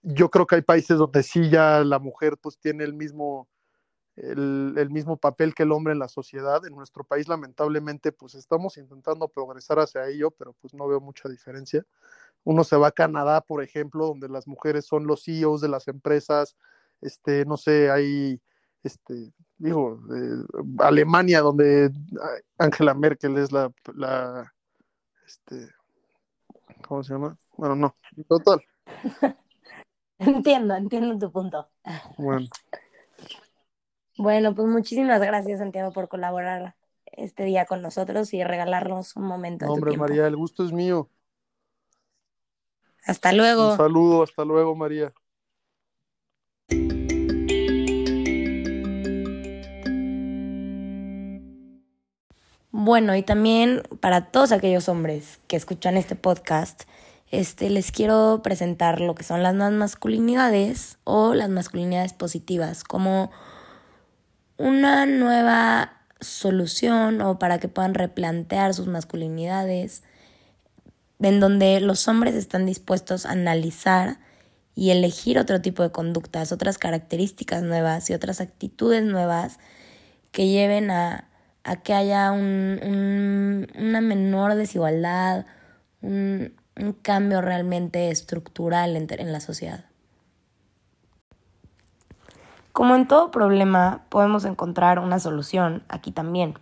Yo 0.02 0.30
creo 0.30 0.46
que 0.46 0.56
hay 0.56 0.62
países 0.62 0.98
donde 0.98 1.22
sí 1.22 1.50
ya 1.50 1.84
la 1.84 1.98
mujer 1.98 2.38
pues 2.40 2.58
tiene 2.58 2.84
el 2.84 2.94
mismo, 2.94 3.48
el, 4.16 4.88
mismo 4.90 5.16
papel 5.16 5.54
que 5.54 5.64
el 5.64 5.72
hombre 5.72 5.92
en 5.92 5.98
la 5.98 6.08
sociedad. 6.08 6.64
En 6.66 6.74
nuestro 6.74 7.04
país 7.04 7.28
lamentablemente 7.28 8.12
pues 8.12 8.34
estamos 8.34 8.76
intentando 8.76 9.28
progresar 9.28 9.78
hacia 9.78 10.08
ello, 10.08 10.30
pero 10.30 10.54
pues 10.54 10.74
no 10.74 10.88
veo 10.88 11.00
mucha 11.00 11.28
diferencia. 11.28 11.84
Uno 12.44 12.64
se 12.64 12.76
va 12.76 12.88
a 12.88 12.92
Canadá, 12.92 13.40
por 13.40 13.62
ejemplo, 13.62 14.06
donde 14.06 14.28
las 14.28 14.46
mujeres 14.46 14.86
son 14.86 15.06
los 15.06 15.24
CEOs 15.24 15.60
de 15.60 15.68
las 15.68 15.88
empresas, 15.88 16.56
este, 17.00 17.44
no 17.46 17.56
sé, 17.56 17.90
hay 17.90 18.40
este, 18.84 19.32
digo, 19.58 20.00
Alemania, 20.78 21.40
donde 21.40 21.90
Angela 22.58 22.94
Merkel 22.94 23.38
es 23.38 23.50
la, 23.50 23.72
la, 23.94 24.52
este, 25.26 25.68
¿cómo 26.86 27.02
se 27.02 27.14
llama? 27.14 27.36
Bueno, 27.56 27.74
no, 27.74 27.96
total. 28.28 28.62
entiendo, 30.18 30.74
entiendo 30.74 31.18
tu 31.18 31.32
punto. 31.32 31.68
Bueno. 32.18 32.46
Bueno, 34.16 34.54
pues 34.54 34.68
muchísimas 34.68 35.20
gracias, 35.20 35.58
Santiago, 35.58 35.92
por 35.92 36.08
colaborar 36.08 36.76
este 37.06 37.44
día 37.44 37.66
con 37.66 37.82
nosotros 37.82 38.32
y 38.34 38.44
regalarnos 38.44 39.16
un 39.16 39.24
momento. 39.24 39.66
hombre, 39.66 39.96
María, 39.96 40.26
el 40.26 40.36
gusto 40.36 40.64
es 40.64 40.72
mío. 40.72 41.08
Hasta 43.06 43.32
luego. 43.32 43.72
Un 43.72 43.76
saludo, 43.76 44.22
hasta 44.22 44.44
luego, 44.44 44.74
María. 44.74 45.12
Bueno, 52.76 53.14
y 53.14 53.22
también 53.22 53.84
para 54.00 54.32
todos 54.32 54.50
aquellos 54.50 54.88
hombres 54.88 55.38
que 55.46 55.54
escuchan 55.54 55.96
este 55.96 56.16
podcast, 56.16 56.82
este, 57.30 57.70
les 57.70 57.92
quiero 57.92 58.40
presentar 58.42 59.00
lo 59.00 59.14
que 59.14 59.22
son 59.22 59.44
las 59.44 59.54
masculinidades 59.54 60.98
o 61.04 61.34
las 61.34 61.50
masculinidades 61.50 62.14
positivas 62.14 62.82
como 62.82 63.30
una 64.56 65.06
nueva 65.06 66.00
solución 66.18 67.20
o 67.20 67.38
para 67.38 67.58
que 67.58 67.68
puedan 67.68 67.94
replantear 67.94 68.74
sus 68.74 68.88
masculinidades, 68.88 70.02
en 71.20 71.38
donde 71.38 71.78
los 71.78 72.08
hombres 72.08 72.34
están 72.34 72.66
dispuestos 72.66 73.24
a 73.24 73.30
analizar 73.30 74.18
y 74.74 74.90
elegir 74.90 75.38
otro 75.38 75.62
tipo 75.62 75.84
de 75.84 75.92
conductas, 75.92 76.50
otras 76.50 76.78
características 76.78 77.62
nuevas 77.62 78.10
y 78.10 78.14
otras 78.14 78.40
actitudes 78.40 79.04
nuevas 79.04 79.60
que 80.32 80.48
lleven 80.48 80.90
a 80.90 81.28
a 81.64 81.76
que 81.76 81.94
haya 81.94 82.30
un, 82.30 83.66
una 83.76 84.00
menor 84.00 84.54
desigualdad, 84.54 85.46
un, 86.02 86.54
cambio 87.02 87.40
realmente 87.40 88.10
estructural 88.10 88.96
en, 88.96 89.06
en 89.08 89.32
la 89.32 89.40
sociedad. 89.40 89.84
Como 92.72 92.96
en 92.96 93.06
todo 93.06 93.30
problema, 93.30 94.02
podemos 94.08 94.44
encontrar 94.44 94.98
una 94.98 95.20
solución 95.20 95.84
aquí 95.88 96.10
también. 96.10 96.58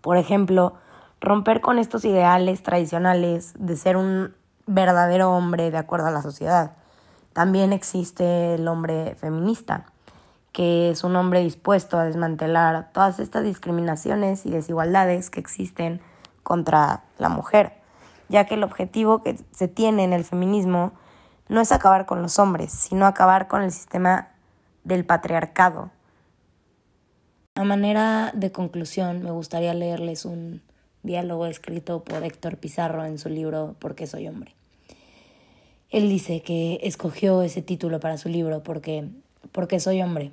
Por 0.00 0.16
ejemplo, 0.16 0.74
romper 1.20 1.60
con 1.60 1.78
estos 1.78 2.04
ideales 2.04 2.62
tradicionales 2.62 3.52
de 3.58 3.76
ser 3.76 3.98
un 3.98 4.34
verdadero 4.66 5.30
hombre 5.30 5.70
de 5.70 5.78
acuerdo 5.78 6.06
a 6.06 6.10
la 6.10 6.22
sociedad. 6.22 6.72
También 7.34 7.72
existe 7.72 8.54
el 8.54 8.66
hombre 8.66 9.14
feminista, 9.16 9.86
que 10.54 10.88
es 10.88 11.02
un 11.02 11.16
hombre 11.16 11.42
dispuesto 11.42 11.98
a 11.98 12.04
desmantelar 12.04 12.92
todas 12.92 13.18
estas 13.18 13.42
discriminaciones 13.42 14.46
y 14.46 14.50
desigualdades 14.50 15.28
que 15.28 15.40
existen 15.40 16.00
contra 16.44 17.02
la 17.18 17.28
mujer, 17.28 17.72
ya 18.28 18.46
que 18.46 18.54
el 18.54 18.62
objetivo 18.62 19.20
que 19.20 19.36
se 19.50 19.66
tiene 19.66 20.04
en 20.04 20.12
el 20.12 20.22
feminismo 20.22 20.92
no 21.48 21.60
es 21.60 21.72
acabar 21.72 22.06
con 22.06 22.22
los 22.22 22.38
hombres, 22.38 22.70
sino 22.70 23.04
acabar 23.06 23.48
con 23.48 23.62
el 23.62 23.72
sistema 23.72 24.28
del 24.84 25.04
patriarcado. 25.04 25.90
A 27.56 27.64
manera 27.64 28.30
de 28.32 28.52
conclusión, 28.52 29.24
me 29.24 29.32
gustaría 29.32 29.74
leerles 29.74 30.24
un 30.24 30.62
diálogo 31.02 31.46
escrito 31.46 32.04
por 32.04 32.22
Héctor 32.22 32.58
Pizarro 32.58 33.04
en 33.04 33.18
su 33.18 33.28
libro 33.28 33.74
¿Por 33.80 33.96
qué 33.96 34.06
soy 34.06 34.28
hombre? 34.28 34.54
Él 35.90 36.08
dice 36.08 36.42
que 36.42 36.78
escogió 36.84 37.42
ese 37.42 37.60
título 37.60 37.98
para 37.98 38.18
su 38.18 38.28
libro 38.28 38.62
porque, 38.62 39.08
porque 39.50 39.80
soy 39.80 40.00
hombre, 40.00 40.30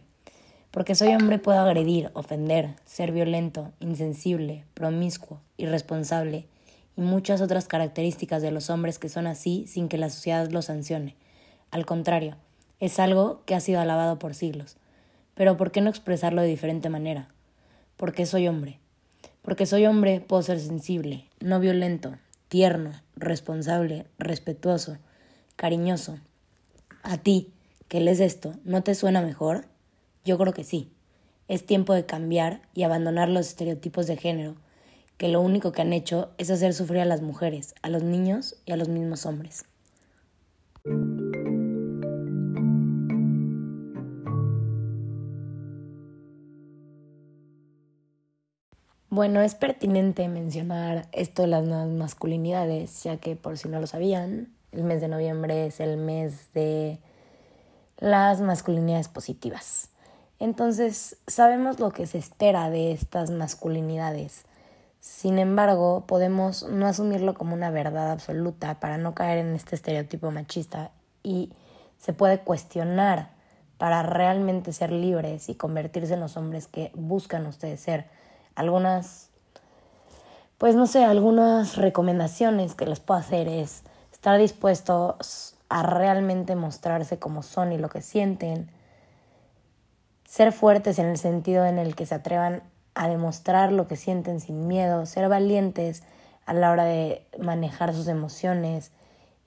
porque 0.72 0.96
soy 0.96 1.14
hombre 1.14 1.38
puedo 1.38 1.60
agredir, 1.60 2.10
ofender, 2.14 2.70
ser 2.86 3.12
violento, 3.12 3.72
insensible, 3.82 4.64
promiscuo, 4.74 5.42
irresponsable 5.58 6.48
y 6.96 7.02
muchas 7.02 7.42
otras 7.42 7.68
características 7.68 8.42
de 8.42 8.52
los 8.52 8.70
hombres 8.70 8.98
que 8.98 9.10
son 9.10 9.28
así 9.28 9.66
sin 9.68 9.90
que 9.90 9.98
la 9.98 10.10
sociedad 10.10 10.50
lo 10.50 10.62
sancione. 10.62 11.16
Al 11.72 11.86
contrario, 11.86 12.38
es 12.80 13.00
algo 13.00 13.44
que 13.46 13.54
ha 13.54 13.60
sido 13.60 13.82
alabado 13.82 14.18
por 14.18 14.34
siglos. 14.34 14.78
Pero 15.36 15.58
¿por 15.58 15.72
qué 15.72 15.82
no 15.82 15.90
expresarlo 15.90 16.42
de 16.42 16.48
diferente 16.48 16.90
manera? 16.90 17.28
Porque 17.98 18.26
soy 18.26 18.48
hombre. 18.48 18.80
Porque 19.42 19.66
soy 19.66 19.86
hombre 19.86 20.22
puedo 20.22 20.42
ser 20.42 20.60
sensible, 20.60 21.26
no 21.40 21.60
violento, 21.60 22.16
tierno, 22.48 22.92
responsable, 23.16 24.06
respetuoso, 24.20 24.98
cariñoso. 25.56 26.20
A 27.04 27.18
ti, 27.18 27.52
que 27.88 28.00
lees 28.00 28.20
esto, 28.20 28.54
¿no 28.64 28.84
te 28.84 28.96
suena 28.96 29.22
mejor? 29.22 29.66
Yo 30.24 30.38
creo 30.38 30.54
que 30.54 30.64
sí. 30.64 30.92
Es 31.48 31.66
tiempo 31.66 31.94
de 31.96 32.06
cambiar 32.06 32.62
y 32.76 32.84
abandonar 32.84 33.28
los 33.28 33.48
estereotipos 33.48 34.06
de 34.06 34.18
género, 34.18 34.56
que 35.18 35.28
lo 35.28 35.42
único 35.42 35.72
que 35.72 35.82
han 35.82 35.94
hecho 35.94 36.30
es 36.38 36.52
hacer 36.52 36.74
sufrir 36.74 37.02
a 37.02 37.06
las 37.06 37.22
mujeres, 37.22 37.74
a 37.82 37.90
los 37.90 38.04
niños 38.04 38.56
y 38.66 38.72
a 38.72 38.78
los 38.78 38.88
mismos 38.88 39.26
hombres. 39.26 39.66
Bueno, 49.10 49.42
es 49.42 49.56
pertinente 49.56 50.28
mencionar 50.30 51.08
esto 51.12 51.42
de 51.42 51.48
las 51.50 51.66
nuevas 51.66 51.90
masculinidades, 51.90 53.04
ya 53.04 53.18
que 53.18 53.36
por 53.36 53.58
si 53.58 53.68
no 53.68 53.80
lo 53.80 53.88
sabían, 53.88 54.54
el 54.72 54.84
mes 54.84 55.02
de 55.02 55.08
noviembre 55.08 55.66
es 55.66 55.80
el 55.80 55.98
mes 55.98 56.54
de 56.54 57.00
las 57.98 58.40
masculinidades 58.40 59.10
positivas 59.10 59.92
Entonces 60.42 61.18
sabemos 61.28 61.80
lo 61.80 61.92
que 61.92 62.08
se 62.08 62.18
espera 62.18 62.72
de 62.72 62.94
estas 62.94 63.30
masculinidades. 63.30 64.46
Sin 65.00 65.38
embargo, 65.38 66.06
podemos 66.08 66.64
no 66.68 66.88
asumirlo 66.88 67.36
como 67.36 67.54
una 67.54 67.70
verdad 67.70 68.10
absoluta 68.10 68.80
para 68.80 68.98
no 68.98 69.14
caer 69.14 69.38
en 69.38 69.54
este 69.54 69.76
estereotipo 69.76 70.32
machista 70.32 70.90
y 71.22 71.54
se 72.00 72.14
puede 72.14 72.40
cuestionar 72.40 73.30
para 73.78 74.02
realmente 74.02 74.74
ser 74.74 74.92
libres 74.92 75.48
y 75.48 75.54
convertirse 75.54 76.16
en 76.16 76.22
los 76.22 76.36
hombres 76.38 76.66
que 76.66 76.92
buscan 76.96 77.46
ustedes 77.46 77.80
ser. 77.80 78.08
Algunas, 78.56 79.30
pues 80.58 80.74
no 80.74 80.88
sé, 80.88 81.06
algunas 81.06 81.78
recomendaciones 81.78 82.74
que 82.74 82.88
les 82.88 83.00
puedo 83.00 83.20
hacer 83.20 83.48
es 83.48 83.84
estar 84.12 84.40
dispuestos 84.40 85.54
a 85.70 85.84
realmente 85.84 86.56
mostrarse 86.56 87.20
como 87.20 87.44
son 87.44 87.74
y 87.74 87.78
lo 87.78 87.90
que 87.90 88.02
sienten, 88.02 88.72
ser 90.32 90.54
fuertes 90.54 90.98
en 90.98 91.08
el 91.08 91.18
sentido 91.18 91.66
en 91.66 91.78
el 91.78 91.94
que 91.94 92.06
se 92.06 92.16
atrevan 92.16 92.64
a 92.96 93.10
demostrar 93.10 93.74
lo 93.74 93.90
que 93.90 93.98
sienten 93.98 94.40
sin 94.40 94.66
miedo, 94.66 95.06
ser 95.06 95.28
valientes 95.28 96.04
a 96.46 96.54
la 96.54 96.72
hora 96.72 96.86
de 96.86 97.28
manejar 97.38 97.94
sus 97.94 98.08
emociones 98.08 98.92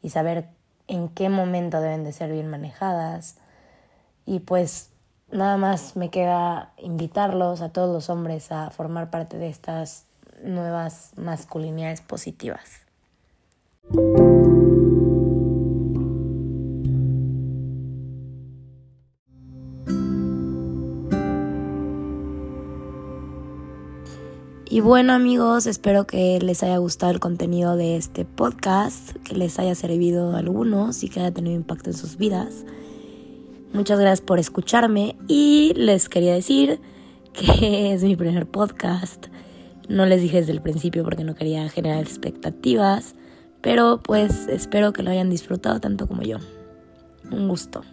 y 0.03 0.11
saber 0.11 0.47
en 0.87 1.09
qué 1.09 1.30
momento 1.30 1.80
deben 1.80 2.05
de 2.05 2.12
ser 2.12 2.30
bien 2.30 2.49
manejadas. 2.51 3.39
Y 4.26 4.41
pues 4.41 4.91
nada 5.30 5.57
más 5.57 5.97
me 5.97 6.11
queda 6.11 6.74
invitarlos 6.76 7.62
a 7.62 7.70
todos 7.70 7.91
los 7.91 8.11
hombres 8.11 8.53
a 8.53 8.68
formar 8.68 9.09
parte 9.09 9.39
de 9.39 9.49
estas 9.49 10.05
nuevas 10.43 11.12
masculinidades 11.16 12.03
positivas. 12.03 12.82
Y 24.75 24.81
bueno 24.81 25.12
amigos, 25.12 25.68
espero 25.68 26.05
que 26.05 26.41
les 26.41 26.64
haya 26.64 26.79
gustado 26.79 27.12
el 27.12 27.20
contenido 27.20 27.77
de 27.77 27.97
este 27.97 28.25
podcast, 28.25 29.12
que 29.22 29.37
les 29.37 29.61
haya 29.61 29.77
servido 29.77 30.35
a 30.35 30.41
algunos 30.41 31.05
y 31.05 31.09
que 31.09 31.20
haya 31.20 31.31
tenido 31.31 31.55
impacto 31.55 31.91
en 31.91 31.97
sus 31.97 32.16
vidas. 32.16 32.64
Muchas 33.72 34.01
gracias 34.01 34.20
por 34.20 34.41
escucharme 34.41 35.14
y 35.29 35.75
les 35.77 36.09
quería 36.09 36.35
decir 36.35 36.81
que 37.33 37.93
es 37.93 38.03
mi 38.03 38.16
primer 38.16 38.47
podcast. 38.49 39.29
No 39.89 40.07
les 40.07 40.20
dije 40.20 40.39
desde 40.39 40.51
el 40.51 40.61
principio 40.61 41.05
porque 41.05 41.22
no 41.22 41.37
quería 41.37 41.68
generar 41.68 42.03
expectativas, 42.03 43.14
pero 43.61 44.03
pues 44.03 44.49
espero 44.49 44.93
que 44.93 45.05
lo 45.05 45.12
hayan 45.12 45.31
disfrutado 45.31 45.79
tanto 45.79 46.09
como 46.09 46.22
yo. 46.22 46.39
Un 47.31 47.47
gusto. 47.47 47.85